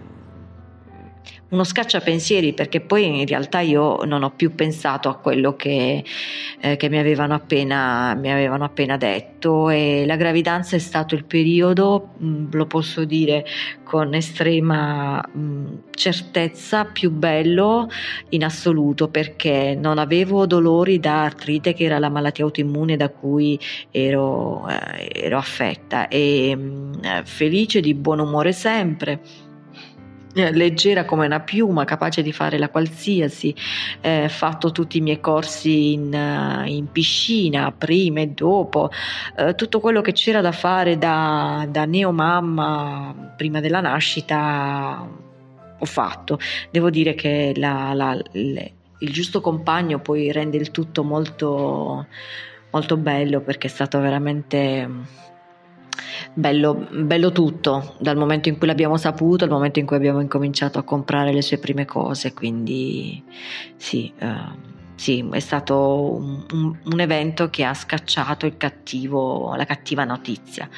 uno 1.51 1.65
scacciapensieri 1.65 2.53
perché 2.53 2.81
poi 2.81 3.21
in 3.21 3.27
realtà 3.27 3.61
io 3.61 4.03
non 4.05 4.23
ho 4.23 4.31
più 4.31 4.55
pensato 4.55 5.09
a 5.09 5.17
quello 5.17 5.55
che, 5.55 6.05
eh, 6.61 6.77
che 6.77 6.89
mi, 6.89 6.99
avevano 6.99 7.35
appena, 7.35 8.15
mi, 8.15 8.31
avevano 8.33 8.65
appena, 8.65 8.97
detto. 8.97 9.69
E 9.71 10.05
la 10.07 10.17
gravidanza 10.17 10.77
è 10.77 10.79
stato 10.79 11.15
il 11.15 11.25
periodo, 11.25 12.11
mh, 12.17 12.27
mm, 12.27 12.47
lo 12.53 12.67
posso 12.67 13.05
dire 13.05 13.45
con 13.85 14.15
estrema 14.15 15.21
mh, 15.21 15.39
mm, 15.39 15.67
certezza, 15.91 16.85
più 16.87 17.11
bello 17.11 17.89
in 18.31 18.43
assoluto 18.43 19.09
perché 19.09 19.77
non 19.79 19.99
avevo 19.99 20.47
dolori 20.47 20.99
da 20.99 21.23
artrite 21.25 21.75
che 21.75 21.85
era 21.85 21.99
la 21.99 22.09
malattia 22.09 22.45
autoimmune 22.45 22.97
da 22.97 23.11
cui 23.11 23.59
ero, 23.91 24.67
eh, 24.69 25.11
ero 25.13 25.39
affetta. 25.39 26.09
E 26.09 26.57
mh, 26.57 26.61
mm, 26.61 27.23
felice 27.25 27.81
di 27.81 27.95
buon 27.95 28.19
umore 28.19 28.53
sempre 28.53 29.21
eh, 30.35 30.53
leggera 30.53 31.05
come 31.05 31.27
una 31.27 31.41
piuma, 31.41 31.85
capace 31.85 32.23
di 32.23 32.33
fare 32.33 32.59
la 32.59 32.69
qualsiasi, 32.69 33.55
eh, 34.01 34.29
fatto 34.29 34.73
tutti 34.73 34.99
i 34.99 35.01
miei 35.01 35.21
corsi 35.21 35.93
in, 35.93 36.13
uh, 36.13 36.67
in 36.67 36.91
piscina, 36.91 37.73
prima 37.73 38.21
e 38.21 38.29
dopo, 38.29 38.91
eh, 39.37 39.55
tutto 39.55 39.81
quello 39.81 40.01
che 40.01 40.13
c'era 40.13 40.41
da 40.41 40.53
fare 40.53 40.99
da, 40.99 41.67
da 41.71 41.85
neomamma 41.85 43.33
prima 43.37 43.61
della 43.61 43.81
nascita 43.81 45.07
ho 45.79 45.87
fatto. 45.87 46.39
Devo 46.71 46.91
dire 46.91 47.15
che 47.15 47.53
la, 47.57 47.93
la, 47.95 48.21
le, 48.33 48.73
il 48.99 49.13
giusto 49.13 49.41
compagno 49.41 50.01
poi 50.01 50.33
rende 50.33 50.57
il 50.57 50.71
tutto 50.71 51.05
molto, 51.05 52.07
molto 52.71 52.97
bello 52.97 53.41
perché 53.41 53.67
è 53.67 53.71
stato 53.71 54.01
veramente 54.01 54.89
bello, 56.35 56.87
bello 56.91 57.33
tutto, 57.33 57.95
dal 57.99 58.17
momento 58.17 58.49
in 58.49 58.59
cui 58.59 58.67
l'abbiamo 58.67 58.97
saputo 58.97 59.45
al 59.45 59.51
momento 59.51 59.79
in 59.79 59.87
cui 59.87 59.97
abbiamo 59.97 60.21
incominciato 60.21 60.79
a 60.79 60.83
comprare 60.83 61.33
le 61.33 61.43
sue 61.43 61.59
prime 61.59 61.85
cose, 61.85 62.35
quindi 62.35 63.23
sì. 63.77 64.13
Uh, 64.21 64.73
sì, 64.97 65.27
è 65.33 65.41
stato 65.41 66.15
un, 66.15 66.79
un, 66.85 67.01
evento 67.01 67.51
che 67.51 67.65
ha 67.65 67.75
scacciato 67.75 68.49
cattivo, 68.57 69.55
la 69.57 69.65
cattiva 69.65 70.05
notizia, 70.05 70.69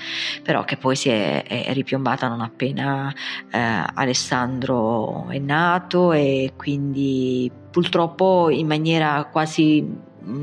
però 0.43 0.65
che 0.65 0.79
poi 0.79 0.97
si 0.97 1.11
è, 1.11 1.45
è 1.45 1.73
ripiombata 1.75 2.27
non 2.27 2.41
appena 2.41 3.13
eh, 3.51 3.85
Alessandro 3.95 5.29
è 5.29 5.39
nato 5.39 6.13
e 6.13 6.55
quindi 6.57 7.51
purtroppo 7.71 8.49
in 8.49 8.67
maniera 8.67 9.29
quasi 9.31 9.87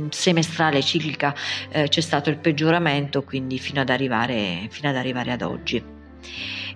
semestrale 0.09 0.81
ciclica 0.81 1.33
eh, 1.69 1.87
c'è 1.87 2.01
stato 2.01 2.29
il 2.29 2.37
peggioramento, 2.37 3.23
quindi 3.23 3.59
fino 3.59 3.81
ad 3.81 3.89
arrivare, 3.89 4.67
fino 4.69 4.89
ad, 4.89 4.95
arrivare 4.95 5.31
ad 5.31 5.41
oggi. 5.41 5.83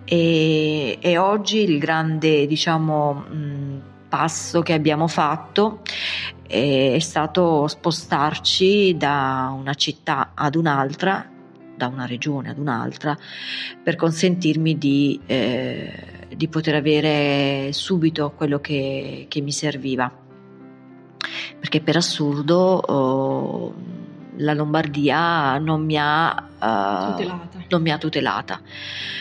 E, 0.04 0.98
e, 1.02 1.18
oggi 1.18 1.60
il 1.60 1.80
grande 1.80 2.46
diciamo, 2.48 3.26
mm, 3.30 3.78
passo 4.08 4.62
che 4.62 4.74
abbiamo 4.74 5.08
fatto 5.08 5.82
è, 6.48 6.94
è 6.94 7.00
stato 7.00 7.68
spostarci 7.68 8.96
da 8.96 9.54
una 9.58 9.74
città 9.74 10.32
ad 10.34 10.56
un'altra 10.56 11.32
da 11.76 11.88
una 11.88 12.08
regione 12.08 12.50
ad 12.50 12.58
un'altra 12.58 13.16
per 13.84 13.96
consentirmi 13.96 14.78
di, 14.78 15.20
eh, 15.28 16.28
di 16.36 16.48
poter 16.48 16.74
avere 16.74 17.72
subito 17.72 18.32
quello 18.32 18.60
che, 18.60 19.28
che 19.30 19.42
mi 19.42 19.52
serviva 19.52 20.26
perché 21.60 21.82
per 21.82 21.96
assurdo 21.96 22.56
oh, 22.56 23.74
la 24.38 24.54
Lombardia 24.54 25.58
non 25.58 25.84
mi 25.84 25.98
ha, 25.98 26.32
uh, 26.32 27.12
tutelata. 27.12 27.64
Non 27.70 27.82
mi 27.82 27.92
ha 27.92 27.98
tutelata 27.98 28.62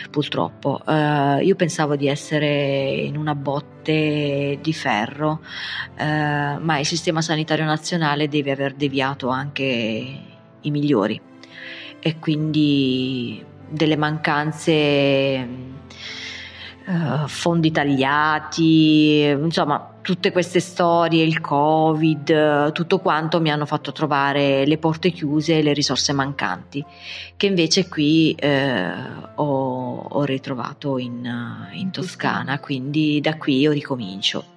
purtroppo. 0.09 0.81
Uh, 0.85 1.39
io 1.41 1.55
pensavo 1.55 1.95
di 1.95 2.07
essere 2.07 2.93
in 2.93 3.17
una 3.17 3.35
botte 3.35 4.57
di 4.61 4.73
ferro, 4.73 5.41
uh, 5.97 6.03
ma 6.59 6.77
il 6.79 6.85
sistema 6.85 7.21
sanitario 7.21 7.65
nazionale 7.65 8.27
deve 8.27 8.51
aver 8.51 8.73
deviato 8.73 9.29
anche 9.29 9.65
i 10.61 10.71
migliori 10.71 11.19
e 11.99 12.19
quindi 12.19 13.43
delle 13.69 13.97
mancanze 13.97 15.47
uh, 16.87 17.27
fondi 17.27 17.71
tagliati, 17.71 19.21
insomma 19.21 19.95
tutte 20.01 20.31
queste 20.31 20.61
storie, 20.61 21.25
il 21.25 21.41
covid, 21.41 22.71
tutto 22.71 22.99
quanto 22.99 23.41
mi 23.41 23.51
hanno 23.51 23.65
fatto 23.65 23.91
trovare 23.91 24.65
le 24.65 24.77
porte 24.77 25.11
chiuse 25.11 25.57
e 25.57 25.61
le 25.61 25.73
risorse 25.73 26.13
mancanti, 26.13 26.81
che 27.35 27.45
invece 27.45 27.89
qui 27.89 28.31
eh, 28.39 28.89
ho, 29.35 29.97
ho, 29.97 30.23
ritrovato 30.23 30.97
in, 30.97 31.29
in 31.73 31.91
Toscana, 31.91 32.59
quindi 32.59 33.19
da 33.19 33.35
qui 33.35 33.59
io 33.59 33.73
ricomincio. 33.73 34.55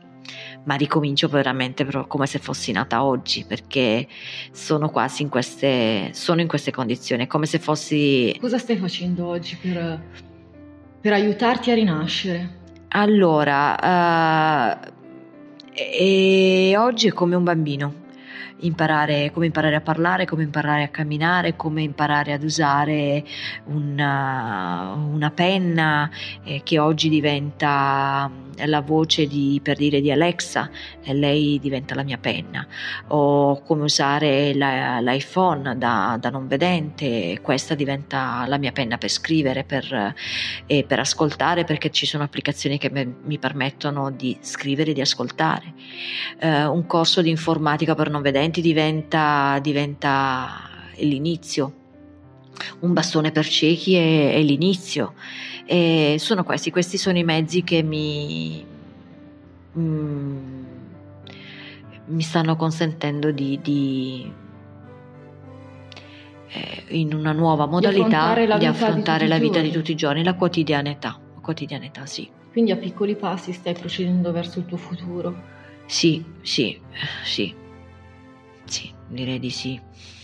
Ma 0.62 0.76
ricomincio 0.76 1.26
veramente 1.26 1.84
come 2.06 2.26
se 2.26 2.38
fossi 2.38 2.70
nata 2.70 3.02
oggi 3.02 3.44
perché 3.44 4.06
sono 4.52 4.88
quasi 4.90 5.22
in 5.22 5.30
queste, 5.30 6.10
sono 6.12 6.40
in 6.42 6.46
queste 6.46 6.70
condizioni, 6.70 7.26
come 7.26 7.46
se 7.46 7.58
fossi... 7.58 8.36
Cosa 8.40 8.58
stai 8.58 8.76
facendo 8.76 9.26
oggi 9.26 9.56
per 9.60 10.28
per 11.00 11.12
aiutarti 11.12 11.70
a 11.70 11.74
rinascere? 11.74 12.58
Allora, 12.88 14.78
uh, 14.82 14.92
e 15.72 16.74
oggi 16.76 17.08
è 17.08 17.12
come 17.12 17.36
un 17.36 17.44
bambino 17.44 17.99
imparare, 18.60 19.30
come 19.32 19.46
imparare 19.46 19.76
a 19.76 19.80
parlare, 19.80 20.24
come 20.24 20.42
imparare 20.42 20.82
a 20.84 20.88
camminare, 20.88 21.56
come 21.56 21.82
imparare 21.82 22.32
ad 22.32 22.42
usare 22.42 23.24
una, 23.66 24.92
una 24.94 25.30
penna 25.30 26.10
eh, 26.44 26.62
che 26.62 26.78
oggi 26.78 27.08
diventa 27.08 28.30
la 28.66 28.80
voce 28.80 29.26
di, 29.26 29.60
per 29.62 29.76
dire 29.76 30.00
di 30.00 30.10
Alexa 30.10 30.70
e 31.02 31.14
lei 31.14 31.58
diventa 31.60 31.94
la 31.94 32.02
mia 32.02 32.18
penna, 32.18 32.66
o 33.08 33.62
come 33.62 33.84
usare 33.84 34.54
la, 34.54 35.00
l'iPhone 35.00 35.76
da, 35.76 36.16
da, 36.20 36.30
non 36.30 36.46
vedente, 36.46 37.38
questa 37.40 37.74
diventa 37.74 38.44
la 38.46 38.58
mia 38.58 38.72
penna 38.72 38.98
per 38.98 39.10
scrivere 39.10 39.64
per, 39.64 40.14
e 40.66 40.84
per 40.84 40.98
ascoltare 40.98 41.64
perché 41.64 41.90
ci 41.90 42.06
sono 42.06 42.24
applicazioni 42.24 42.78
che 42.78 42.90
me, 42.90 43.14
mi 43.24 43.38
permettono 43.38 44.10
di 44.10 44.36
scrivere 44.40 44.90
e 44.90 44.94
di 44.94 45.00
ascoltare. 45.00 45.72
Eh, 46.38 46.64
un 46.64 46.86
corso 46.86 47.22
di 47.22 47.30
informatica 47.30 47.94
per 47.94 48.10
non 48.10 48.22
vedenti 48.50 48.60
diventa, 48.60 49.58
diventa 49.62 50.48
l'inizio 50.96 51.74
un 52.80 52.92
bastone 52.92 53.30
per 53.30 53.46
ciechi 53.46 53.94
è, 53.94 54.34
è 54.34 54.42
l'inizio. 54.42 55.14
E 55.64 56.16
sono 56.18 56.44
questi, 56.44 56.70
questi 56.70 56.98
sono 56.98 57.16
i 57.16 57.24
mezzi 57.24 57.62
che 57.62 57.82
mi, 57.82 58.62
mm, 59.78 60.64
mi 62.06 62.22
stanno 62.22 62.56
consentendo 62.56 63.30
di, 63.30 63.58
di 63.62 64.30
eh, 66.48 66.84
in 66.88 67.14
una 67.14 67.32
nuova 67.32 67.64
modalità 67.64 68.02
di 68.04 68.04
affrontare 68.04 68.46
la, 68.46 68.58
di 68.58 68.66
vita, 68.66 68.86
affrontare 68.86 69.24
di 69.24 69.30
la 69.30 69.38
vita 69.38 69.60
di 69.60 69.70
tutti 69.70 69.92
i 69.92 69.96
giorni, 69.96 70.22
la 70.22 70.34
quotidianità, 70.34 71.18
quotidianità 71.40 72.04
sì. 72.04 72.28
Quindi 72.50 72.72
a 72.72 72.76
piccoli 72.76 73.14
passi 73.14 73.52
stai 73.52 73.74
procedendo 73.74 74.32
verso 74.32 74.58
il 74.58 74.66
tuo 74.66 74.76
futuro? 74.76 75.34
Sì, 75.86 76.22
sì, 76.42 76.78
sì, 77.24 77.54
sì, 78.70 78.90
direi 79.08 79.38
di 79.38 79.50
sì. 79.50 79.78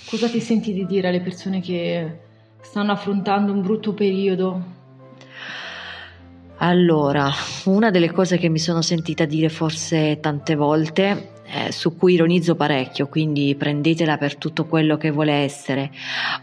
Cosa 0.09 0.29
ti 0.29 0.41
senti 0.41 0.73
di 0.73 0.87
dire 0.87 1.09
alle 1.09 1.21
persone 1.21 1.61
che 1.61 2.21
stanno 2.63 2.93
affrontando 2.93 3.53
un 3.53 3.61
brutto 3.61 3.93
periodo? 3.93 4.75
Allora, 6.59 7.31
una 7.65 7.91
delle 7.91 8.11
cose 8.13 8.39
che 8.39 8.49
mi 8.49 8.59
sono 8.59 8.81
sentita 8.83 9.25
dire 9.25 9.49
forse 9.49 10.21
tante 10.21 10.55
volte, 10.55 11.33
eh, 11.45 11.73
su 11.73 11.97
cui 11.97 12.15
ironizzo 12.15 12.55
parecchio, 12.55 13.09
quindi 13.09 13.55
prendetela 13.57 14.17
per 14.17 14.37
tutto 14.37 14.65
quello 14.65 14.97
che 14.97 15.11
vuole 15.11 15.33
essere, 15.33 15.91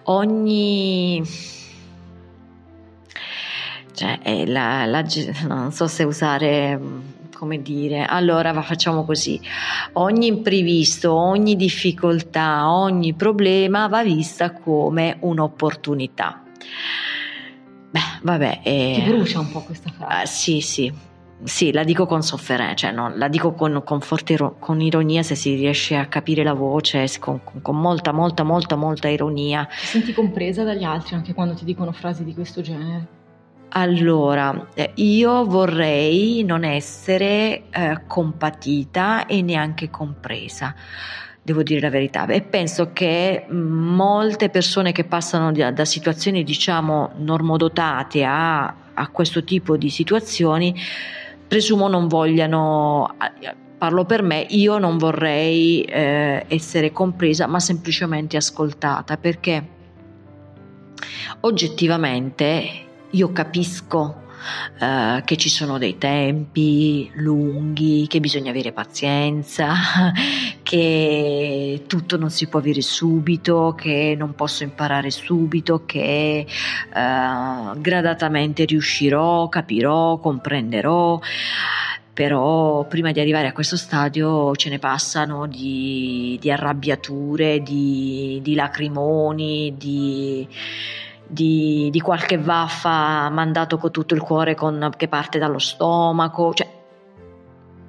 ogni... 0.04 1.24
Cioè, 3.96 4.46
la, 4.48 4.86
la, 4.86 5.06
non 5.48 5.72
so 5.72 5.88
se 5.88 6.04
usare 6.04 6.80
come 7.44 7.62
dire, 7.62 8.06
allora 8.06 8.54
facciamo 8.62 9.04
così, 9.04 9.38
ogni 9.94 10.28
imprevisto, 10.28 11.14
ogni 11.14 11.58
difficoltà, 11.58 12.72
ogni 12.72 13.14
problema 13.16 13.90
va 13.90 14.02
vista 14.02 14.54
come 14.54 15.18
un'opportunità. 15.20 16.42
Beh, 17.92 18.00
vabbè. 18.22 18.62
Eh, 18.64 19.02
Ti 19.04 19.10
brucia 19.10 19.40
un 19.42 19.52
po' 19.52 19.60
questa 19.60 19.92
frase. 19.92 20.24
Uh, 20.24 20.26
sì, 20.26 20.62
sì. 20.62 20.94
Sì, 21.44 21.74
la 21.74 21.84
dico 21.84 22.06
con 22.06 22.24
sofferenza, 22.24 22.76
cioè 22.76 22.92
no, 22.94 23.12
la 23.14 23.28
dico 23.28 23.52
con, 23.52 23.82
con, 23.84 24.00
forte 24.00 24.38
con 24.60 24.80
ironia 24.80 25.22
se 25.22 25.36
si 25.36 25.56
riesce 25.56 25.98
a 25.98 26.06
capire 26.06 26.42
la 26.44 26.54
voce, 26.54 27.06
con, 27.20 27.42
con, 27.44 27.78
molta, 27.78 28.14
molta, 28.14 28.44
molta, 28.44 28.78
molta 28.78 29.10
ironia. 29.10 29.68
Ti 29.82 29.86
senti 29.86 30.14
compresa 30.14 30.64
dagli 30.64 30.84
altri 30.84 31.16
anche 31.16 31.34
quando 31.34 31.56
ti 31.56 31.66
dicono 31.66 31.92
frasi 31.92 32.24
di 32.24 32.34
questo 32.34 32.62
genere? 32.62 33.23
Allora, 33.76 34.68
eh, 34.76 34.92
io 34.96 35.46
vorrei 35.46 36.44
non 36.44 36.64
essere 36.64 37.64
eh, 37.72 38.02
compatita 38.06 39.26
e 39.26 39.42
neanche 39.42 39.90
compresa, 39.90 40.76
devo 41.42 41.64
dire 41.64 41.80
la 41.80 41.90
verità, 41.90 42.28
e 42.28 42.44
penso 42.44 42.92
che 42.94 43.48
molte 43.50 44.50
persone 44.50 44.92
che 44.92 45.06
passano 45.06 45.52
da, 45.52 45.72
da 45.72 45.86
situazioni, 45.86 46.44
diciamo, 46.44 47.14
normodotate 47.16 48.24
a, 48.24 48.76
a, 48.94 49.08
questo 49.08 49.44
tipo 49.44 49.76
di 49.76 49.90
situazioni, 49.90 50.76
presumo 51.48 51.88
non 51.88 52.08
vogliano, 52.08 53.16
parlo 53.80 54.06
per 54.06 54.22
me, 54.22 54.46
io 54.50 54.78
non 54.78 54.98
vorrei 55.00 55.82
eh, 55.82 56.46
essere 56.48 56.92
compresa, 56.92 57.48
ma 57.48 57.60
semplicemente 57.60 58.38
ascoltata, 58.38 59.18
perché 59.18 59.68
oggettivamente 61.40 62.83
io 63.14 63.32
capisco 63.32 64.22
Uh, 64.78 65.24
che 65.24 65.38
ci 65.38 65.48
sono 65.48 65.78
dei 65.78 65.98
tempi 65.98 67.10
lunghi, 67.14 68.08
che 68.10 68.20
bisogna 68.20 68.50
avere 68.50 68.74
pazienza, 68.74 69.72
che 70.62 71.86
tutto 71.88 72.18
non 72.18 72.30
si 72.30 72.48
può 72.48 72.60
avere 72.60 72.82
subito, 72.82 73.74
che 73.78 74.16
non 74.18 74.36
posso 74.36 74.64
imparare 74.64 75.12
subito, 75.12 75.86
che 75.86 76.46
uh, 76.46 77.80
gradatamente 77.80 78.66
riuscirò, 78.66 79.48
capirò, 79.48 80.18
comprenderò. 80.18 81.22
Però 82.14 82.86
prima 82.86 83.14
di 83.14 83.22
arrivare 83.22 83.48
a 83.48 83.54
questo 83.54 83.78
stadio 83.78 84.54
ce 84.56 84.70
ne 84.70 84.78
passano 84.78 85.48
di, 85.48 86.38
di 86.42 86.52
arrabbiature, 86.52 87.62
di, 87.62 88.40
di 88.44 88.56
lacrimoni, 88.56 89.74
di, 89.78 90.46
di, 91.34 91.90
di 91.92 92.00
qualche 92.00 92.38
vaffa 92.38 93.30
mandato 93.30 93.78
con 93.78 93.92
tutto 93.92 94.14
il 94.14 94.22
cuore 94.22 94.54
con, 94.54 94.92
che 94.96 95.08
parte 95.08 95.40
dallo 95.40 95.58
stomaco, 95.58 96.54
cioè 96.54 96.68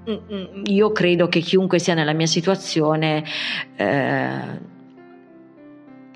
mm, 0.09 0.15
mm, 0.33 0.63
io 0.65 0.91
credo 0.93 1.29
che 1.29 1.41
chiunque 1.41 1.79
sia 1.79 1.95
nella 1.95 2.15
mia 2.15 2.27
situazione, 2.27 3.23
eh, 3.77 4.73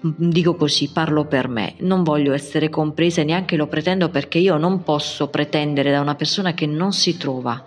dico 0.01 0.55
così, 0.55 0.91
parlo 0.91 1.27
per 1.27 1.49
me, 1.49 1.75
non 1.81 2.03
voglio 2.03 2.33
essere 2.33 2.71
compresa 2.71 3.21
e 3.21 3.25
neanche 3.25 3.57
lo 3.57 3.67
pretendo 3.67 4.09
perché 4.09 4.39
io 4.39 4.57
non 4.57 4.83
posso 4.83 5.29
pretendere 5.29 5.91
da 5.91 6.01
una 6.01 6.15
persona 6.15 6.55
che 6.55 6.67
non 6.67 6.93
si 6.93 7.19
trova 7.19 7.63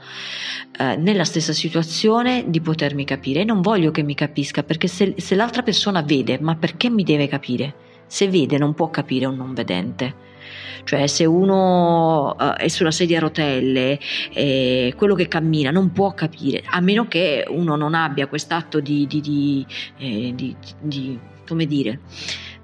eh, 0.80 0.96
nella 0.96 1.26
stessa 1.26 1.54
situazione 1.54 2.46
di 2.48 2.62
potermi 2.62 3.06
capire 3.06 3.42
e 3.42 3.44
non 3.44 3.62
voglio 3.62 3.92
che 3.92 4.02
mi 4.02 4.16
capisca 4.16 4.64
perché 4.64 4.88
se, 4.88 5.14
se 5.18 5.36
l'altra 5.36 5.62
persona 5.62 6.02
vede, 6.02 6.40
ma 6.40 6.56
perché 6.56 6.90
mi 6.90 7.04
deve 7.04 7.28
capire? 7.28 7.90
Se 8.12 8.28
vede 8.28 8.58
non 8.58 8.74
può 8.74 8.90
capire 8.90 9.26
un 9.26 9.38
non 9.38 9.54
vedente. 9.54 10.14
Cioè 10.84 11.08
se 11.08 11.24
uno 11.24 12.36
uh, 12.38 12.56
è 12.58 12.68
sulla 12.68 12.92
sedia 12.92 13.20
a 13.20 13.22
rotelle, 13.22 13.98
eh, 14.34 14.94
quello 14.98 15.16
che 15.16 15.30
cammina 15.30 15.72
non 15.72 15.94
può 15.94 16.14
capire, 16.14 16.62
a 16.66 16.82
meno 16.82 17.08
che 17.08 17.46
uno 17.48 17.78
non 17.78 17.94
abbia 17.94 18.28
quest'atto 18.28 18.82
di, 18.82 19.08
di, 19.08 19.22
di, 19.22 19.66
eh, 19.98 20.34
di 20.36 21.20
come 21.48 21.66
dire, 21.66 22.00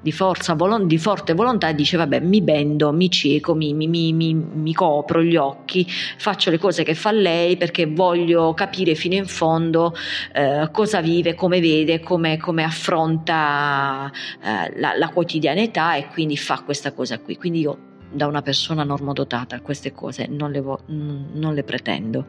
di 0.08 0.14
forza, 0.14 0.56
di 0.86 0.98
forte 0.98 1.34
volontà 1.34 1.74
dice 1.74 1.98
vabbè 1.98 2.22
mi 2.22 2.42
bendo, 2.42 2.94
mi 2.94 3.12
cieco, 3.12 3.54
mi, 3.54 3.74
mi, 3.74 3.88
mi, 3.88 4.14
mi, 4.14 4.74
copro 4.74 5.22
gli 5.22 5.36
occhi, 5.36 5.86
faccio 5.86 6.50
le 6.50 6.58
cose 6.58 6.84
che 6.84 6.96
fa 6.96 7.12
lei 7.12 7.58
perché 7.58 7.88
voglio 7.88 8.54
capire 8.54 8.96
fino 8.96 9.16
in 9.16 9.26
fondo 9.26 9.94
eh, 10.34 10.70
cosa 10.72 11.02
vive, 11.02 11.36
come 11.36 11.60
vede, 11.60 12.00
come, 12.00 12.38
come 12.38 12.64
affronta 12.64 14.10
eh, 14.42 14.80
la, 14.80 14.98
la 14.98 15.10
quotidianità 15.10 15.96
e 15.96 16.08
quindi 16.08 16.38
fa 16.38 16.62
questa 16.64 16.94
cosa 16.94 17.20
qui. 17.20 17.36
Quindi 17.36 17.60
io 17.60 17.78
da 18.10 18.28
una 18.28 18.42
persona 18.42 18.86
normodotata 18.86 19.60
queste 19.60 19.92
cose 19.92 20.26
non 20.28 20.52
le, 20.52 20.62
vo- 20.62 20.84
non 20.86 21.54
le 21.54 21.64
pretendo, 21.64 22.28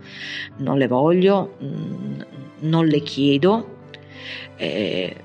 non 0.57 0.79
le 0.79 0.89
voglio, 0.89 1.57
non 2.59 2.87
le 2.87 3.01
chiedo. 3.03 3.77
Eh, 4.57 5.17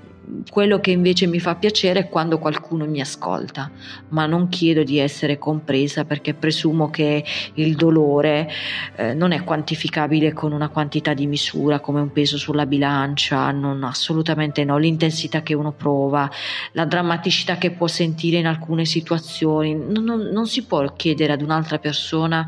quello 0.49 0.79
che 0.79 0.91
invece 0.91 1.27
mi 1.27 1.39
fa 1.39 1.55
piacere 1.55 2.01
è 2.01 2.09
quando 2.09 2.39
qualcuno 2.39 2.85
mi 2.85 3.01
ascolta, 3.01 3.69
ma 4.09 4.25
non 4.25 4.47
chiedo 4.47 4.83
di 4.83 4.97
essere 4.99 5.37
compresa 5.37 6.05
perché 6.05 6.33
presumo 6.33 6.89
che 6.89 7.23
il 7.55 7.75
dolore 7.75 8.49
eh, 8.95 9.13
non 9.13 9.31
è 9.31 9.43
quantificabile 9.43 10.33
con 10.33 10.51
una 10.51 10.69
quantità 10.69 11.13
di 11.13 11.27
misura 11.27 11.79
come 11.79 12.01
un 12.01 12.11
peso 12.11 12.37
sulla 12.37 12.65
bilancia, 12.65 13.51
non, 13.51 13.83
assolutamente 13.83 14.63
no, 14.63 14.77
l'intensità 14.77 15.41
che 15.41 15.53
uno 15.53 15.71
prova, 15.71 16.29
la 16.71 16.85
drammaticità 16.85 17.57
che 17.57 17.71
può 17.71 17.87
sentire 17.87 18.37
in 18.37 18.47
alcune 18.47 18.85
situazioni, 18.85 19.75
non, 19.75 20.03
non, 20.03 20.21
non 20.31 20.47
si 20.47 20.63
può 20.65 20.85
chiedere 20.93 21.33
ad 21.33 21.41
un'altra 21.41 21.79
persona 21.79 22.47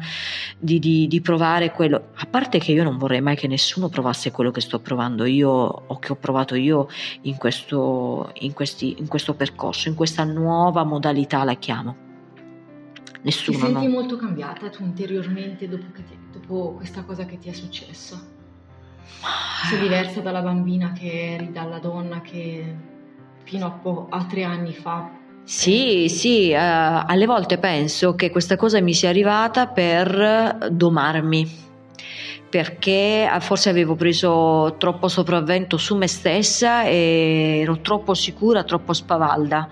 di, 0.58 0.80
di, 0.80 1.08
di 1.08 1.22
provare 1.22 1.72
quello, 1.72 2.10
a 2.16 2.26
parte 2.26 2.60
che 2.60 2.72
io 2.72 2.84
non 2.84 2.98
vorrei 2.98 3.22
mai 3.22 3.36
che 3.36 3.48
nessuno 3.48 3.90
provasse 3.90 4.32
quello 4.32 4.52
che 4.52 4.62
sto 4.62 4.80
provando 4.80 5.26
io 5.26 5.50
o 5.50 6.00
che 6.00 6.12
ho 6.12 6.16
provato 6.16 6.56
io 6.56 6.88
in 7.22 7.36
questo 7.36 7.65
questo, 7.66 8.32
in, 8.40 8.54
questi, 8.54 8.96
in 9.00 9.08
questo 9.08 9.34
percorso, 9.34 9.90
in 9.90 9.96
questa 9.96 10.24
nuova 10.24 10.84
modalità 10.84 11.44
la 11.44 11.56
chiamo. 11.56 12.04
Nessuno. 13.24 13.58
Ti 13.58 13.64
senti 13.64 13.86
no. 13.88 13.92
molto 13.92 14.18
cambiata 14.18 14.70
tu 14.70 14.84
interiormente 14.84 15.68
dopo, 15.68 15.86
ti, 15.94 16.04
dopo 16.32 16.74
questa 16.74 17.04
cosa 17.04 17.26
che 17.26 17.40
ti 17.40 17.50
è 17.50 17.54
successa? 17.54 18.22
Sei 19.70 19.80
diversa 19.80 20.22
dalla 20.22 20.42
bambina 20.42 20.92
che 20.92 21.34
eri, 21.34 21.52
dalla 21.52 21.80
donna 21.80 22.22
che 22.22 22.76
fino 23.44 23.66
a, 23.66 23.72
po- 23.72 24.08
a 24.10 24.24
tre 24.26 24.44
anni 24.44 24.74
fa 24.74 25.24
sì, 25.48 26.10
sì, 26.10 26.50
uh, 26.54 26.58
alle 26.58 27.28
volte 27.28 27.60
penso 27.60 28.16
che 28.16 28.32
questa 28.32 28.56
cosa 28.56 28.82
mi 28.82 28.96
sia 28.96 29.10
arrivata 29.10 29.68
per 29.68 30.70
domarmi, 30.72 31.48
perché 32.56 33.28
ah, 33.30 33.42
forse 33.42 33.70
avevo 33.70 33.96
preso 33.96 34.78
troppo 34.78 35.10
sopravvento 35.10 35.76
su 35.76 35.94
me 35.98 36.08
stessa 36.08 36.86
e 36.86 37.60
ero 37.62 37.82
troppo 37.82 38.14
sicura, 38.14 38.64
troppo 38.64 38.94
spavalda. 38.94 39.68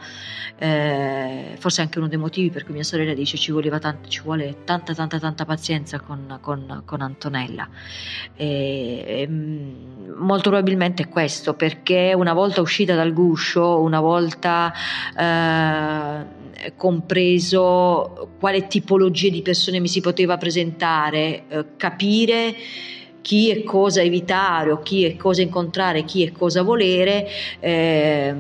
Eh, 0.58 1.56
forse 1.58 1.82
anche 1.82 1.98
uno 1.98 2.08
dei 2.08 2.18
motivi 2.18 2.50
per 2.50 2.64
cui 2.64 2.74
mia 2.74 2.84
sorella 2.84 3.14
dice 3.14 3.38
ci, 3.38 3.52
tanto, 3.80 4.08
ci 4.08 4.22
vuole 4.22 4.58
tanta 4.64 4.94
tanta 4.94 5.18
tanta 5.18 5.46
pazienza 5.46 6.00
con, 6.00 6.38
con, 6.42 6.84
con 6.86 7.02
Antonella 7.02 7.68
e, 8.36 9.26
mm, 9.28 10.12
molto 10.18 10.52
probabilmente 10.52 11.04
è 11.04 11.10
questo 11.10 11.56
perché 11.56 12.14
una 12.16 12.34
volta 12.34 12.62
uscita 12.62 12.94
dal 12.94 13.14
guscio 13.14 13.82
una 13.82 14.00
volta 14.00 14.72
eh, 15.18 16.72
compreso 16.76 18.36
quale 18.40 18.68
tipologia 18.68 19.30
di 19.30 19.42
persone 19.42 19.80
mi 19.80 19.88
si 19.88 20.02
poteva 20.02 20.38
presentare 20.38 21.44
eh, 21.48 21.66
capire 21.78 22.56
chi 23.22 23.50
e 23.50 23.64
cosa 23.64 24.02
evitare 24.02 24.72
o 24.72 24.82
chi 24.82 25.06
e 25.06 25.16
cosa 25.16 25.42
incontrare, 25.42 26.04
chi 26.04 26.24
e 26.24 26.32
cosa 26.32 26.62
volere, 26.62 27.28
eh, 27.60 28.36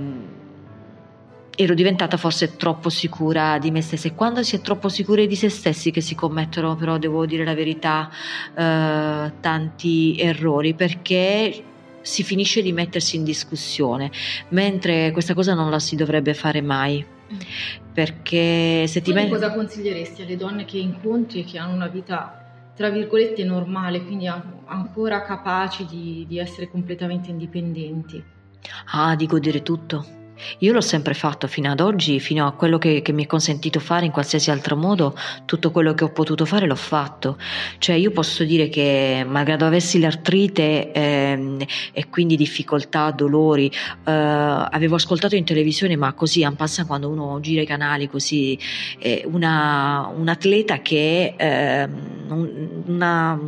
ero 1.55 1.73
diventata 1.73 2.17
forse 2.17 2.55
troppo 2.55 2.89
sicura 2.89 3.57
di 3.59 3.69
me 3.71 3.81
stessa 3.81 4.07
e 4.07 4.15
quando 4.15 4.41
si 4.43 4.55
è 4.55 4.61
troppo 4.61 4.89
sicuri 4.89 5.27
di 5.27 5.35
se 5.35 5.49
stessi 5.49 5.91
che 5.91 6.01
si 6.01 6.15
commettono 6.15 6.75
però 6.75 6.97
devo 6.97 7.25
dire 7.25 7.43
la 7.45 7.53
verità 7.53 8.09
eh, 8.55 9.31
tanti 9.39 10.15
errori 10.17 10.73
perché 10.73 11.63
si 12.01 12.23
finisce 12.23 12.61
di 12.61 12.73
mettersi 12.73 13.17
in 13.17 13.23
discussione 13.23 14.11
mentre 14.49 15.11
questa 15.11 15.33
cosa 15.33 15.53
non 15.53 15.69
la 15.69 15.79
si 15.79 15.95
dovrebbe 15.95 16.33
fare 16.33 16.61
mai 16.61 17.05
mm. 17.05 17.37
perché 17.93 18.87
se 18.87 19.01
ti 19.01 19.13
metti 19.13 19.29
cosa 19.29 19.53
consiglieresti 19.53 20.23
alle 20.23 20.35
donne 20.37 20.65
che 20.65 20.79
incontri 20.79 21.41
e 21.41 21.43
che 21.43 21.59
hanno 21.59 21.75
una 21.75 21.87
vita 21.87 22.42
tra 22.75 22.89
virgolette 22.89 23.43
normale 23.43 24.03
quindi 24.03 24.27
ancora 24.27 25.21
capaci 25.21 25.85
di, 25.85 26.25
di 26.27 26.39
essere 26.39 26.69
completamente 26.69 27.29
indipendenti. 27.29 28.23
Ah 28.93 29.15
di 29.15 29.27
godere 29.27 29.61
tutto 29.61 30.21
io 30.59 30.73
l'ho 30.73 30.81
sempre 30.81 31.13
fatto 31.13 31.47
fino 31.47 31.71
ad 31.71 31.79
oggi, 31.79 32.19
fino 32.19 32.45
a 32.45 32.51
quello 32.51 32.77
che, 32.77 33.01
che, 33.01 33.11
mi 33.11 33.23
è 33.23 33.27
consentito 33.27 33.79
fare 33.79 34.05
in 34.05 34.11
qualsiasi 34.11 34.51
altro 34.51 34.75
modo, 34.75 35.15
tutto 35.45 35.71
quello 35.71 35.93
che 35.93 36.03
ho 36.03 36.11
potuto 36.11 36.45
fare 36.45 36.65
l'ho 36.65 36.75
fatto. 36.75 37.37
Cioè 37.77 37.95
io 37.95 38.11
posso 38.11 38.43
dire 38.43 38.69
che 38.69 39.25
malgrado 39.27 39.65
avessi 39.65 39.99
l'artrite 39.99 40.91
ehm, 40.91 41.61
e 41.91 42.09
quindi 42.09 42.35
difficoltà, 42.35 43.11
dolori, 43.11 43.67
eh, 43.67 44.11
avevo 44.11 44.95
ascoltato 44.95 45.35
in 45.35 45.43
televisione, 45.43 45.95
ma 45.95 46.13
così 46.13 46.41
en 46.43 46.55
passant 46.55 46.87
quando 46.87 47.09
uno 47.09 47.39
gira 47.39 47.61
i 47.61 47.65
canali 47.65 48.07
così, 48.07 48.57
eh, 48.99 49.23
una, 49.29 50.11
un 50.15 50.27
atleta 50.27 50.81
che 50.81 51.33
eh, 51.37 51.89
una 52.85 53.39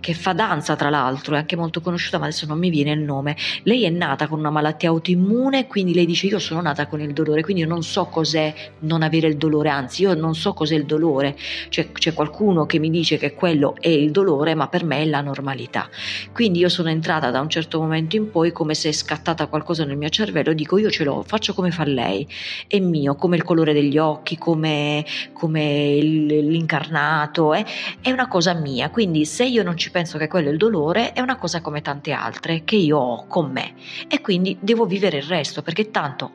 che 0.00 0.14
fa 0.14 0.32
danza 0.32 0.76
tra 0.76 0.90
l'altro, 0.90 1.34
è 1.34 1.38
anche 1.38 1.56
molto 1.56 1.80
conosciuta 1.80 2.18
ma 2.18 2.24
adesso 2.24 2.46
non 2.46 2.58
mi 2.58 2.70
viene 2.70 2.92
il 2.92 3.00
nome. 3.00 3.36
Lei 3.62 3.84
è 3.84 3.90
nata 3.90 4.26
con 4.26 4.38
una 4.38 4.50
malattia 4.50 4.88
autoimmune, 4.90 5.66
quindi 5.66 5.94
lei 5.94 6.06
dice 6.06 6.26
io 6.26 6.38
sono 6.38 6.60
nata 6.60 6.86
con 6.86 7.00
il 7.00 7.12
dolore, 7.12 7.42
quindi 7.42 7.62
io 7.62 7.68
non 7.68 7.82
so 7.82 8.06
cos'è 8.06 8.52
non 8.80 9.02
avere 9.02 9.28
il 9.28 9.36
dolore, 9.36 9.70
anzi 9.70 10.02
io 10.02 10.14
non 10.14 10.34
so 10.34 10.52
cos'è 10.52 10.74
il 10.74 10.84
dolore, 10.84 11.36
cioè, 11.68 11.90
c'è 11.92 12.12
qualcuno 12.12 12.66
che 12.66 12.78
mi 12.78 12.90
dice 12.90 13.16
che 13.16 13.34
quello 13.34 13.76
è 13.80 13.88
il 13.88 14.10
dolore 14.10 14.54
ma 14.54 14.68
per 14.68 14.84
me 14.84 15.02
è 15.02 15.04
la 15.04 15.20
normalità. 15.20 15.88
Quindi 16.32 16.60
io 16.60 16.68
sono 16.68 16.88
entrata 16.88 17.30
da 17.30 17.40
un 17.40 17.48
certo 17.48 17.80
momento 17.80 18.16
in 18.16 18.30
poi 18.30 18.52
come 18.52 18.74
se 18.74 18.88
è 18.88 18.92
scattata 18.92 19.46
qualcosa 19.46 19.84
nel 19.84 19.96
mio 19.96 20.08
cervello, 20.08 20.52
dico 20.52 20.78
io 20.78 20.90
ce 20.90 21.04
l'ho, 21.04 21.22
faccio 21.26 21.54
come 21.54 21.70
fa 21.70 21.84
lei, 21.84 22.26
è 22.68 22.78
mio, 22.78 23.14
come 23.16 23.36
il 23.36 23.42
colore 23.42 23.72
degli 23.72 23.98
occhi, 23.98 24.38
come, 24.38 25.04
come 25.32 25.96
l'incarnato, 26.00 27.54
eh? 27.54 27.64
è 28.00 28.10
una 28.10 28.28
cosa 28.28 28.54
mia, 28.54 28.90
quindi 28.90 29.24
se 29.24 29.44
io 29.44 29.62
non 29.64 29.76
ci 29.76 29.90
penso 29.90 30.18
che 30.18 30.28
quello 30.28 30.48
è 30.48 30.52
il 30.52 30.58
dolore, 30.58 31.12
è 31.12 31.20
una 31.20 31.36
cosa 31.36 31.60
come 31.60 31.82
tante 31.82 32.12
altre 32.12 32.62
che 32.62 32.76
io 32.76 32.98
ho 32.98 33.26
con 33.26 33.50
me 33.50 33.74
e 34.06 34.20
quindi 34.20 34.56
devo 34.60 34.86
vivere 34.86 35.16
il 35.16 35.24
resto 35.24 35.62
perché 35.62 35.90
tanto, 35.90 36.30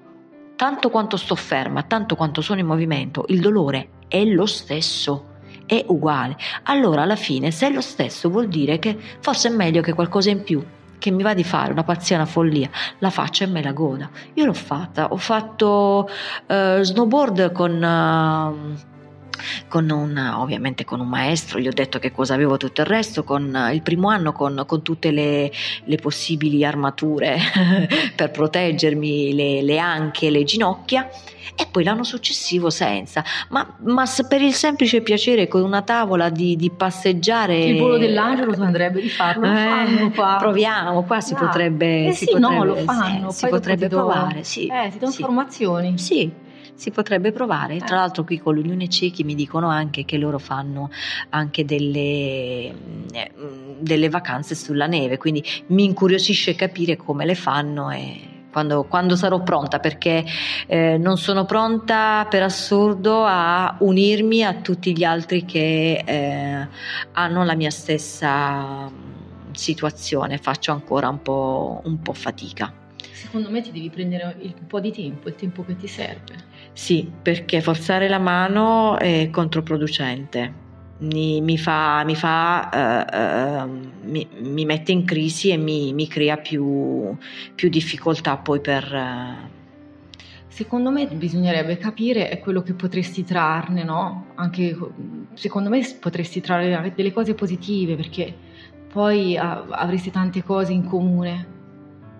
tanto 0.58 0.90
quanto 0.90 1.16
sto 1.16 1.36
ferma, 1.36 1.84
tanto 1.84 2.16
quanto 2.16 2.42
sono 2.42 2.60
in 2.60 2.66
movimento, 2.66 3.24
il 3.30 3.40
dolore 3.40 3.90
è 4.10 4.26
lo 4.26 4.46
stesso 4.46 5.28
è 5.66 5.86
uguale. 5.88 6.36
Allora 6.64 7.04
alla 7.04 7.16
fine 7.16 7.52
se 7.52 7.68
è 7.68 7.72
lo 7.72 7.82
stesso 7.82 8.30
vuol 8.30 8.48
dire 8.48 8.80
che 8.80 8.98
forse 9.20 9.50
è 9.50 9.52
meglio 9.52 9.82
che 9.82 9.94
qualcosa 9.94 10.32
in 10.32 10.44
più 10.44 10.66
che 11.00 11.12
mi 11.12 11.24
va 11.24 11.34
di 11.34 11.44
fare 11.44 11.72
una 11.72 11.84
pazzia, 11.84 12.18
una 12.18 12.26
follia, 12.26 12.70
la 13.00 13.10
faccia 13.10 13.46
e 13.46 13.48
me 13.48 13.64
la 13.64 13.72
goda. 13.72 14.10
Io 14.34 14.46
l'ho 14.46 14.54
fatta, 14.54 15.08
ho 15.12 15.18
fatto 15.18 16.10
uh, 16.48 16.82
snowboard 16.82 17.52
con 17.54 17.72
uh, 17.82 18.89
con 19.68 19.90
un, 19.90 20.18
ovviamente 20.18 20.86
con 20.86 21.00
un 21.00 21.08
maestro, 21.08 21.60
gli 21.60 21.68
ho 21.68 21.74
detto 21.74 22.00
che 22.00 22.12
cosa 22.12 22.34
avevo 22.34 22.58
tutto 22.58 22.82
il 22.82 22.88
resto, 22.88 23.24
con 23.24 23.70
il 23.72 23.82
primo 23.82 24.10
anno 24.10 24.32
con, 24.32 24.64
con 24.66 24.82
tutte 24.82 25.12
le, 25.12 25.52
le, 25.84 25.98
possibili 25.98 26.66
armature 26.66 27.38
per 28.16 28.32
proteggermi, 28.32 29.34
le, 29.34 29.62
le 29.62 29.80
anche, 29.80 30.30
le 30.30 30.44
ginocchia 30.44 31.10
e 31.60 31.68
poi 31.70 31.84
l'anno 31.84 32.06
successivo 32.06 32.70
senza, 32.70 33.22
ma, 33.50 33.76
ma 33.84 34.06
per 34.28 34.42
il 34.42 34.54
semplice 34.54 35.02
piacere 35.02 35.50
con 35.50 35.62
una 35.62 35.82
tavola 35.82 36.30
di, 36.30 36.56
di 36.56 36.70
passeggiare. 36.70 37.58
Il 37.66 37.78
volo 37.78 37.98
dell'angelo 37.98 38.54
tu 38.54 38.62
andrebbe 38.62 39.02
di 39.02 39.10
farlo, 39.10 39.46
lo 39.46 39.54
fanno 39.54 40.12
qua. 40.12 40.38
Proviamo, 40.40 41.04
qua 41.04 41.20
si 41.20 41.34
potrebbe. 41.34 42.08
Eh 42.08 42.12
si 42.14 42.26
sì, 42.26 42.32
potrebbe, 42.32 42.56
no, 42.56 42.64
lo 42.64 42.76
fanno. 42.78 43.32
Si, 43.32 43.40
si 43.40 43.48
potrebbe 43.48 43.90
provare, 43.90 44.44
sì. 44.46 44.68
Eh, 44.68 44.90
ti 44.90 45.00
do 45.00 45.08
sì. 45.08 45.20
informazioni. 45.20 45.98
Sì, 45.98 46.32
si 46.76 46.92
potrebbe 46.92 47.32
provare. 47.32 47.78
Tra 47.78 47.96
eh. 47.96 48.00
l'altro 48.00 48.24
qui 48.24 48.40
con 48.40 48.56
l'Unione 48.56 48.88
Ciechi 48.90 49.24
mi 49.24 49.36
dicono 49.36 49.70
anche 49.70 50.06
che 50.06 50.18
loro 50.18 50.40
fanno 50.40 50.90
anche 51.30 51.66
delle, 51.66 52.00
eh, 53.12 53.32
delle 53.80 54.10
vacanze 54.10 54.56
sulla 54.56 54.88
neve, 54.88 55.18
quindi 55.18 55.44
mi 55.68 55.84
incuriosisce 55.86 56.56
capire 56.56 56.98
come 56.98 57.26
le 57.26 57.36
fanno 57.36 57.90
e 57.90 58.38
quando, 58.52 58.84
quando, 58.86 59.16
sarò 59.16 59.42
pronta, 59.42 59.80
perché 59.80 60.26
eh, 60.68 60.98
non 60.98 61.18
sono 61.18 61.46
pronta 61.46 62.26
per 62.30 62.44
assurdo 62.44 63.24
a 63.24 63.78
unirmi 63.80 64.44
a 64.44 64.56
tutti 64.56 64.96
gli 64.98 65.04
altri 65.04 65.46
che 65.46 66.02
eh, 66.04 66.68
hanno 67.12 67.44
la 67.44 67.56
mia 67.56 67.70
stessa 67.70 68.92
situazione, 69.52 70.38
faccio 70.38 70.72
ancora 70.72 71.10
un 71.10 71.22
po', 71.22 71.82
un 71.84 72.02
po' 72.02 72.14
fatica. 72.14 72.74
Secondo 73.20 73.50
me 73.50 73.62
ti 73.62 73.74
devi 73.74 73.90
prendere 73.90 74.38
un 74.42 74.66
po' 74.66 74.80
di 74.80 74.94
tempo, 74.94 75.28
il 75.28 75.36
tempo 75.36 75.66
che 75.66 75.76
ti 75.76 75.88
serve. 75.88 76.36
Sì, 76.72 77.12
perché 77.22 77.60
forzare 77.60 78.08
la 78.08 78.18
mano 78.18 78.98
è 78.98 79.30
controproducente. 79.30 80.68
Mi, 81.00 81.42
mi 81.42 81.58
fa, 81.58 82.04
mi, 82.06 82.16
fa 82.16 83.66
uh, 83.66 83.68
uh, 83.68 84.10
mi, 84.10 84.26
mi, 84.40 84.64
mette 84.64 84.94
in 84.94 85.04
crisi 85.04 85.50
e 85.50 85.58
mi, 85.58 85.92
mi 85.92 86.08
crea 86.08 86.38
più, 86.38 87.14
più, 87.56 87.68
difficoltà 87.68 88.38
poi 88.38 88.62
per. 88.62 88.90
Uh... 88.94 89.50
Secondo 90.48 90.90
me 90.90 91.06
bisognerebbe 91.08 91.78
capire 91.78 92.40
quello 92.40 92.62
che 92.62 92.74
potresti 92.74 93.26
trarne, 93.26 93.84
no? 93.84 94.28
Anche 94.36 94.78
secondo 95.34 95.68
me 95.68 95.82
potresti 96.00 96.40
trarre 96.40 96.94
delle 96.96 97.12
cose 97.12 97.34
positive 97.34 97.96
perché 97.98 98.34
poi 98.92 99.38
avresti 99.38 100.10
tante 100.10 100.42
cose 100.42 100.72
in 100.72 100.86
comune 100.86 101.58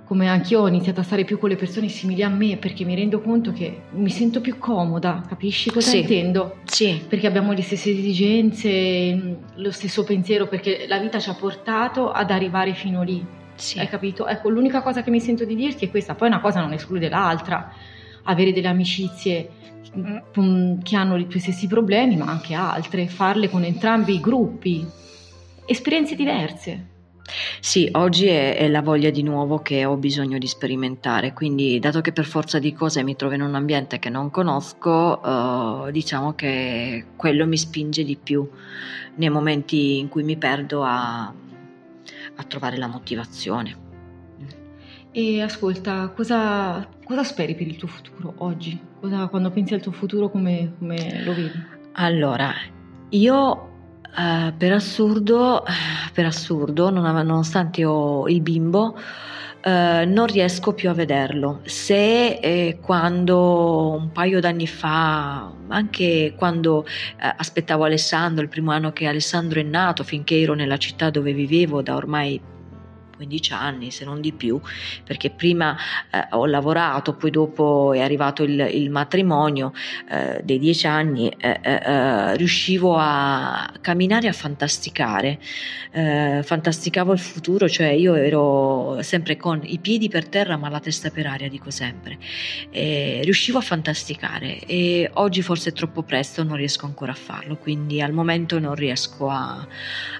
come 0.10 0.28
anch'io 0.28 0.62
ho 0.62 0.68
iniziato 0.68 1.02
a 1.02 1.04
stare 1.04 1.24
più 1.24 1.38
con 1.38 1.50
le 1.50 1.56
persone 1.56 1.88
simili 1.88 2.24
a 2.24 2.30
me 2.30 2.58
perché 2.58 2.84
mi 2.84 2.96
rendo 2.96 3.22
conto 3.22 3.52
che 3.52 3.82
mi 3.92 4.10
sento 4.10 4.42
più 4.42 4.58
comoda, 4.58 5.22
capisci 5.28 5.70
cosa 5.70 5.92
sì. 5.92 6.00
intendo? 6.00 6.58
Sì. 6.64 7.00
Perché 7.08 7.28
abbiamo 7.28 7.52
le 7.52 7.62
stesse 7.62 7.92
esigenze, 7.92 9.38
lo 9.54 9.72
stesso 9.72 10.04
pensiero, 10.04 10.48
perché 10.48 10.86
la 10.88 10.98
vita 10.98 11.20
ci 11.20 11.30
ha 11.30 11.36
portato 11.36 12.10
ad 12.10 12.32
arrivare 12.32 12.74
fino 12.74 13.04
lì. 13.04 13.24
Sì. 13.54 13.78
Hai 13.78 13.88
capito? 13.88 14.26
Ecco, 14.26 14.50
l'unica 14.50 14.82
cosa 14.82 15.04
che 15.04 15.12
mi 15.12 15.20
sento 15.20 15.46
di 15.46 15.54
dirti 15.54 15.86
è 15.86 15.92
questa, 15.92 16.16
poi 16.16 16.30
una 16.30 16.40
cosa 16.40 16.60
non 16.60 16.74
esclude 16.74 17.08
l'altra, 17.08 17.72
avere 18.24 18.52
delle 18.52 18.68
amicizie 18.68 19.48
mm, 19.96 20.80
che 20.82 20.96
hanno 20.96 21.18
i 21.18 21.28
tuoi 21.28 21.40
stessi 21.40 21.68
problemi, 21.68 22.18
ma 22.18 22.26
anche 22.26 22.56
altre, 22.56 23.08
farle 23.08 23.48
con 23.48 23.64
entrambi 23.64 24.16
i 24.16 24.20
gruppi, 24.20 24.84
esperienze 25.68 26.16
diverse. 26.16 26.98
Sì, 27.60 27.90
oggi 27.94 28.28
è, 28.28 28.56
è, 28.56 28.68
la 28.68 28.82
voglia 28.82 29.10
di 29.10 29.24
nuovo 29.24 29.60
che 29.60 29.86
ho 29.86 29.96
bisogno 29.96 30.38
di 30.38 30.48
sperimentare, 30.48 31.34
quindi 31.34 31.80
dato 31.80 32.02
che 32.02 32.12
per 32.12 32.26
forza 32.26 32.60
di 32.60 32.74
cose 32.74 33.04
mi 33.04 33.16
trovo 33.16 33.36
in 33.36 33.42
un 33.42 33.56
ambiente 33.56 34.00
che 34.00 34.10
non 34.10 34.30
conosco, 34.30 35.20
uh, 35.22 35.92
diciamo 35.92 36.34
che 36.34 37.06
quello 37.16 37.46
mi 37.46 37.58
spinge 37.58 38.04
di 38.04 38.18
più 38.22 38.48
nei 39.16 39.30
momenti 39.30 40.00
in 40.00 40.08
cui 40.10 40.24
mi 40.24 40.38
perdo 40.38 40.84
a, 40.84 41.26
a 41.26 42.44
trovare 42.48 42.78
la 42.78 42.88
motivazione. 42.88 43.88
E 45.12 45.42
ascolta, 45.42 46.10
cosa, 46.10 46.88
cosa, 47.04 47.24
speri 47.24 47.56
per 47.56 47.68
il 47.68 47.78
tuo 47.78 47.88
futuro 47.88 48.34
oggi? 48.38 48.80
Cosa, 49.00 49.28
quando 49.28 49.50
pensi 49.50 49.74
al 49.74 49.82
tuo 49.82 49.92
futuro 49.92 50.30
come, 50.30 50.74
come 50.78 51.24
lo 51.24 51.34
vedi? 51.34 51.64
Allora, 51.94 52.54
io 53.10 53.69
Uh, 54.16 54.52
per 54.58 54.74
assurdo, 54.74 55.64
per 56.14 56.26
assurdo 56.26 56.90
non, 56.90 57.04
nonostante 57.04 57.86
ho 57.86 58.28
il 58.28 58.42
bimbo, 58.42 58.98
uh, 59.64 59.70
non 60.06 60.26
riesco 60.26 60.74
più 60.74 60.90
a 60.90 60.94
vederlo. 60.94 61.62
Se 61.64 62.40
eh, 62.40 62.80
quando 62.82 63.96
un 63.98 64.12
paio 64.12 64.40
d'anni 64.40 64.68
fa, 64.68 65.52
anche 65.68 66.34
quando 66.36 66.86
eh, 66.86 67.34
aspettavo 67.38 67.84
Alessandro, 67.84 68.44
il 68.44 68.50
primo 68.50 68.72
anno 68.72 68.92
che 68.92 69.06
Alessandro 69.06 69.60
è 69.60 69.64
nato, 69.64 70.04
finché 70.04 70.42
ero 70.42 70.54
nella 70.54 70.78
città 70.78 71.10
dove 71.10 71.32
vivevo 71.32 71.82
da 71.82 71.96
ormai 71.96 72.42
15 73.20 73.54
anni, 73.54 73.92
se 73.92 74.06
non 74.06 74.22
di 74.22 74.32
più, 74.32 74.60
perché 75.04 75.30
prima 75.30 75.76
eh, 76.10 76.26
ho 76.32 76.46
lavorato, 76.46 77.16
poi 77.16 77.32
dopo 77.32 77.92
è 77.94 78.00
arrivato 78.00 78.44
il, 78.44 78.58
il 78.72 78.90
matrimonio 78.90 79.74
eh, 80.10 80.40
dei 80.42 80.58
10 80.58 80.88
anni, 80.88 81.30
eh, 81.30 81.60
eh, 81.62 81.82
eh, 81.84 82.38
riuscivo 82.38 82.96
a 82.98 83.70
camminare 83.82 84.30
a 84.30 84.32
fantasticare, 84.32 85.38
eh, 85.92 86.42
fantasticavo 86.44 87.12
il 87.12 87.20
futuro, 87.20 87.68
cioè 87.68 87.88
io 87.88 88.14
ero 88.16 89.00
sempre 89.02 89.36
con 89.36 89.60
i 89.64 89.80
piedi 89.80 90.08
per 90.08 90.30
terra 90.30 90.56
ma 90.56 90.70
la 90.70 90.80
testa 90.80 91.10
per 91.10 91.28
aria, 91.28 91.50
dico 91.50 91.72
sempre, 91.72 92.18
riuscivo 92.72 93.58
a 93.58 93.62
fantasticare 93.62 94.60
e 94.60 95.10
oggi 95.16 95.42
forse 95.42 95.72
è 95.72 95.74
troppo 95.74 96.04
presto, 96.04 96.44
non 96.44 96.56
riesco 96.56 96.86
ancora 96.86 97.12
a 97.12 97.16
farlo, 97.16 97.58
quindi 97.58 98.02
al 98.02 98.14
momento 98.14 98.60
non 98.60 98.76
riesco 98.76 99.28
a, 99.30 99.68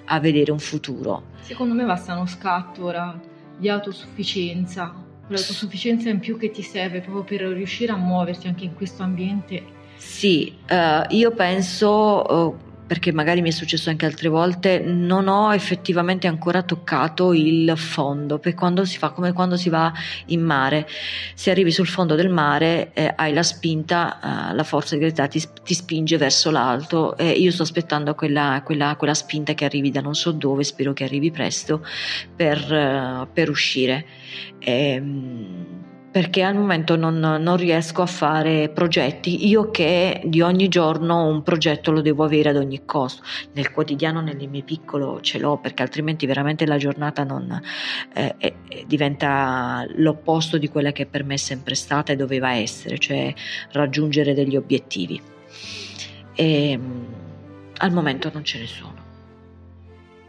a 0.04 0.20
vedere 0.20 0.52
un 0.52 0.58
futuro. 0.58 1.38
Secondo 1.40 1.74
me 1.74 1.84
basta 1.84 2.14
uno 2.14 2.26
scatto 2.26 2.89
ora 2.90 3.20
di 3.56 3.68
autosufficienza 3.68 5.08
L'autosufficienza 5.30 6.08
in 6.08 6.18
più 6.18 6.36
che 6.36 6.50
ti 6.50 6.60
serve 6.60 7.00
proprio 7.00 7.22
per 7.22 7.46
riuscire 7.54 7.92
a 7.92 7.96
muoverti 7.96 8.48
anche 8.48 8.64
in 8.64 8.74
questo 8.74 9.04
ambiente. 9.04 9.62
Sì, 9.96 10.52
uh, 10.68 11.14
io 11.14 11.30
penso... 11.30 12.58
Perché 12.90 13.12
magari 13.12 13.40
mi 13.40 13.50
è 13.50 13.52
successo 13.52 13.88
anche 13.88 14.04
altre 14.04 14.28
volte, 14.28 14.80
non 14.80 15.28
ho 15.28 15.54
effettivamente 15.54 16.26
ancora 16.26 16.64
toccato 16.64 17.32
il 17.32 17.72
fondo, 17.76 18.40
perché 18.40 18.58
quando 18.58 18.84
si 18.84 18.98
fa 18.98 19.10
come 19.10 19.32
quando 19.32 19.56
si 19.56 19.68
va 19.68 19.92
in 20.26 20.42
mare, 20.42 20.88
se 21.34 21.52
arrivi 21.52 21.70
sul 21.70 21.86
fondo 21.86 22.16
del 22.16 22.30
mare 22.30 22.90
eh, 22.92 23.12
hai 23.14 23.32
la 23.32 23.44
spinta, 23.44 24.50
eh, 24.50 24.54
la 24.54 24.64
forza 24.64 24.96
di 24.96 25.02
gravità 25.02 25.28
ti, 25.28 25.40
ti, 25.62 25.74
spinge 25.74 26.16
verso 26.16 26.50
l'alto 26.50 27.16
e 27.16 27.30
io 27.30 27.52
sto 27.52 27.62
aspettando 27.62 28.16
quella, 28.16 28.60
quella, 28.64 28.96
quella, 28.96 29.14
spinta 29.14 29.54
che 29.54 29.64
arrivi 29.64 29.92
da 29.92 30.00
non 30.00 30.16
so 30.16 30.32
dove, 30.32 30.64
spero 30.64 30.92
che 30.92 31.04
arrivi 31.04 31.30
presto 31.30 31.86
per, 32.34 32.58
uh, 32.72 33.28
per 33.32 33.50
uscire. 33.50 34.04
E, 34.58 34.94
ehm, 34.94 35.69
perché 36.10 36.42
al 36.42 36.56
momento 36.56 36.96
non, 36.96 37.18
non, 37.18 37.56
riesco 37.56 38.02
a 38.02 38.06
fare 38.06 38.68
progetti. 38.68 39.46
Io 39.48 39.70
che 39.70 40.20
di 40.24 40.40
ogni 40.40 40.68
giorno 40.68 41.26
un 41.26 41.42
progetto 41.42 41.92
lo 41.92 42.00
devo 42.00 42.24
avere 42.24 42.48
ad 42.48 42.56
ogni 42.56 42.84
costo. 42.84 43.22
Nel 43.52 43.70
quotidiano, 43.70 44.20
nel 44.20 44.36
mio 44.48 44.64
piccolo 44.64 45.20
ce 45.20 45.38
l'ho, 45.38 45.58
perché 45.58 45.82
altrimenti 45.82 46.26
veramente 46.26 46.66
la 46.66 46.78
giornata 46.78 47.22
non, 47.22 47.60
eh, 48.14 48.34
eh, 48.38 48.54
diventa 48.86 49.86
l'opposto 49.96 50.58
di 50.58 50.68
quella 50.68 50.90
che 50.90 51.06
per 51.06 51.22
me 51.22 51.34
è 51.34 51.38
sempre 51.38 51.74
stata 51.74 52.12
e 52.12 52.16
doveva 52.16 52.54
essere, 52.54 52.98
cioè 52.98 53.32
raggiungere 53.72 54.34
degli 54.34 54.56
obiettivi. 54.56 55.20
E, 56.34 56.70
ehm, 56.70 57.06
al 57.78 57.92
momento 57.92 58.30
non 58.32 58.44
ce 58.44 58.58
ne 58.58 58.66
sono. 58.66 59.09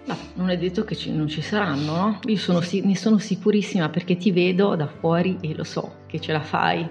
No, 0.05 0.17
non 0.33 0.49
è 0.49 0.57
detto 0.57 0.83
che 0.83 0.95
ci, 0.95 1.11
non 1.11 1.27
ci 1.27 1.41
saranno, 1.41 1.95
no? 1.95 2.19
Io 2.25 2.37
sono, 2.37 2.59
ne 2.59 2.95
sono 2.95 3.17
sicurissima 3.17 3.89
perché 3.89 4.17
ti 4.17 4.31
vedo 4.31 4.75
da 4.75 4.87
fuori 4.87 5.37
e 5.41 5.53
lo 5.55 5.63
so 5.63 5.97
che 6.07 6.19
ce 6.19 6.31
la 6.31 6.41
fai, 6.41 6.87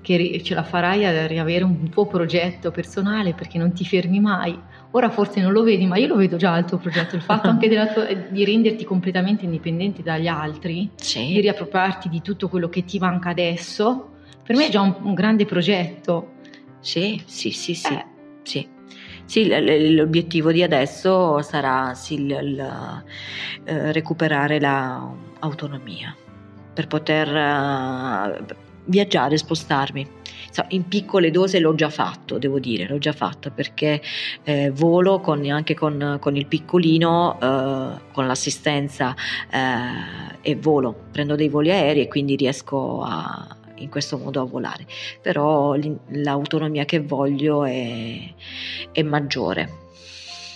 che 0.00 0.40
ce 0.42 0.54
la 0.54 0.62
farai 0.62 1.04
a 1.04 1.26
riavere 1.26 1.64
un 1.64 1.88
tuo 1.88 2.06
progetto 2.06 2.70
personale 2.70 3.34
perché 3.34 3.58
non 3.58 3.72
ti 3.72 3.84
fermi 3.84 4.20
mai. 4.20 4.56
Ora 4.92 5.10
forse 5.10 5.40
non 5.40 5.50
lo 5.50 5.64
vedi, 5.64 5.86
ma 5.86 5.96
io 5.96 6.06
lo 6.06 6.16
vedo 6.16 6.36
già 6.36 6.56
il 6.56 6.64
tuo 6.64 6.78
progetto, 6.78 7.16
il 7.16 7.22
fatto 7.22 7.48
anche 7.48 7.68
tua, 7.92 8.06
di 8.30 8.44
renderti 8.44 8.84
completamente 8.84 9.44
indipendente 9.44 10.02
dagli 10.02 10.28
altri, 10.28 10.90
sì. 10.94 11.26
di 11.26 11.40
riappropriarti 11.40 12.08
di 12.08 12.22
tutto 12.22 12.48
quello 12.48 12.68
che 12.68 12.84
ti 12.84 13.00
manca 13.00 13.30
adesso, 13.30 14.10
per 14.44 14.54
me 14.54 14.68
è 14.68 14.70
già 14.70 14.82
un, 14.82 14.94
un 15.02 15.14
grande 15.14 15.46
progetto. 15.46 16.34
Sì, 16.78 17.20
sì, 17.24 17.50
sì, 17.50 17.74
sì. 17.74 17.94
Eh. 17.94 18.04
sì. 18.42 18.68
Sì, 19.26 19.48
l'obiettivo 19.94 20.52
di 20.52 20.62
adesso 20.62 21.40
sarà 21.42 21.94
sì, 21.94 22.14
il, 22.14 22.30
il, 22.30 23.04
eh, 23.64 23.92
recuperare 23.92 24.60
l'autonomia 24.60 26.14
per 26.74 26.86
poter 26.88 27.28
uh, 27.28 28.44
viaggiare, 28.84 29.36
spostarmi. 29.36 30.22
In 30.68 30.86
piccole 30.86 31.32
dosi 31.32 31.58
l'ho 31.58 31.74
già 31.74 31.88
fatto, 31.88 32.38
devo 32.38 32.60
dire, 32.60 32.86
l'ho 32.86 32.98
già 32.98 33.12
fatto 33.12 33.50
perché 33.50 34.00
eh, 34.44 34.70
volo 34.70 35.18
con, 35.18 35.44
anche 35.50 35.74
con, 35.74 36.18
con, 36.20 36.36
il 36.36 36.46
piccolino, 36.46 37.38
eh, 37.40 38.00
con 38.12 38.26
l'assistenza 38.26 39.16
eh, 39.50 40.38
e 40.42 40.54
volo, 40.54 40.94
prendo 41.10 41.34
dei 41.34 41.48
voli 41.48 41.72
aerei 41.72 42.02
e 42.02 42.08
quindi 42.08 42.36
riesco 42.36 43.02
a, 43.02 43.56
in 43.76 43.88
questo 43.88 44.18
modo 44.18 44.40
a 44.40 44.44
volare, 44.44 44.86
però 45.20 45.74
l'autonomia 46.08 46.84
che 46.84 47.00
voglio 47.00 47.64
è, 47.64 48.18
è 48.92 49.02
maggiore. 49.02 49.82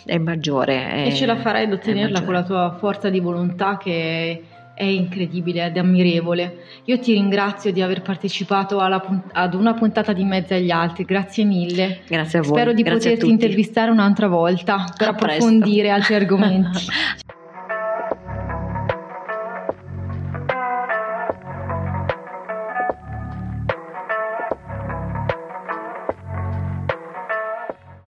È 0.04 0.16
maggiore. 0.16 0.90
È, 0.90 1.07
e 1.09 1.14
ce 1.14 1.26
la 1.26 1.37
farai 1.37 1.64
ad 1.64 1.72
ottenerla 1.72 2.22
con 2.22 2.33
la 2.33 2.42
tua 2.42 2.76
forza 2.78 3.11
di 3.11 3.20
volontà 3.20 3.76
che 3.76 4.42
è 4.78 4.85
incredibile 4.85 5.66
ed 5.66 5.76
ammirevole. 5.76 6.59
Io 6.85 7.00
ti 7.00 7.12
ringrazio 7.12 7.72
di 7.72 7.83
aver 7.83 8.00
partecipato 8.00 8.78
alla, 8.78 9.04
ad 9.33 9.54
una 9.54 9.74
puntata 9.74 10.12
di 10.12 10.22
Mezzo 10.22 10.54
agli 10.54 10.70
Altri, 10.70 11.04
grazie 11.04 11.44
mille. 11.44 12.02
Grazie 12.07 12.38
a 12.38 12.42
voi. 12.42 12.52
Spero 12.52 12.72
di 12.72 12.83
grazie 12.83 13.11
poterti 13.11 13.31
intervistare 13.31 13.90
un'altra 13.90 14.28
volta 14.28 14.85
per 14.96 15.09
a 15.09 15.11
approfondire 15.11 15.88
presto. 15.88 15.96
altri 15.96 16.14
argomenti. 16.24 16.87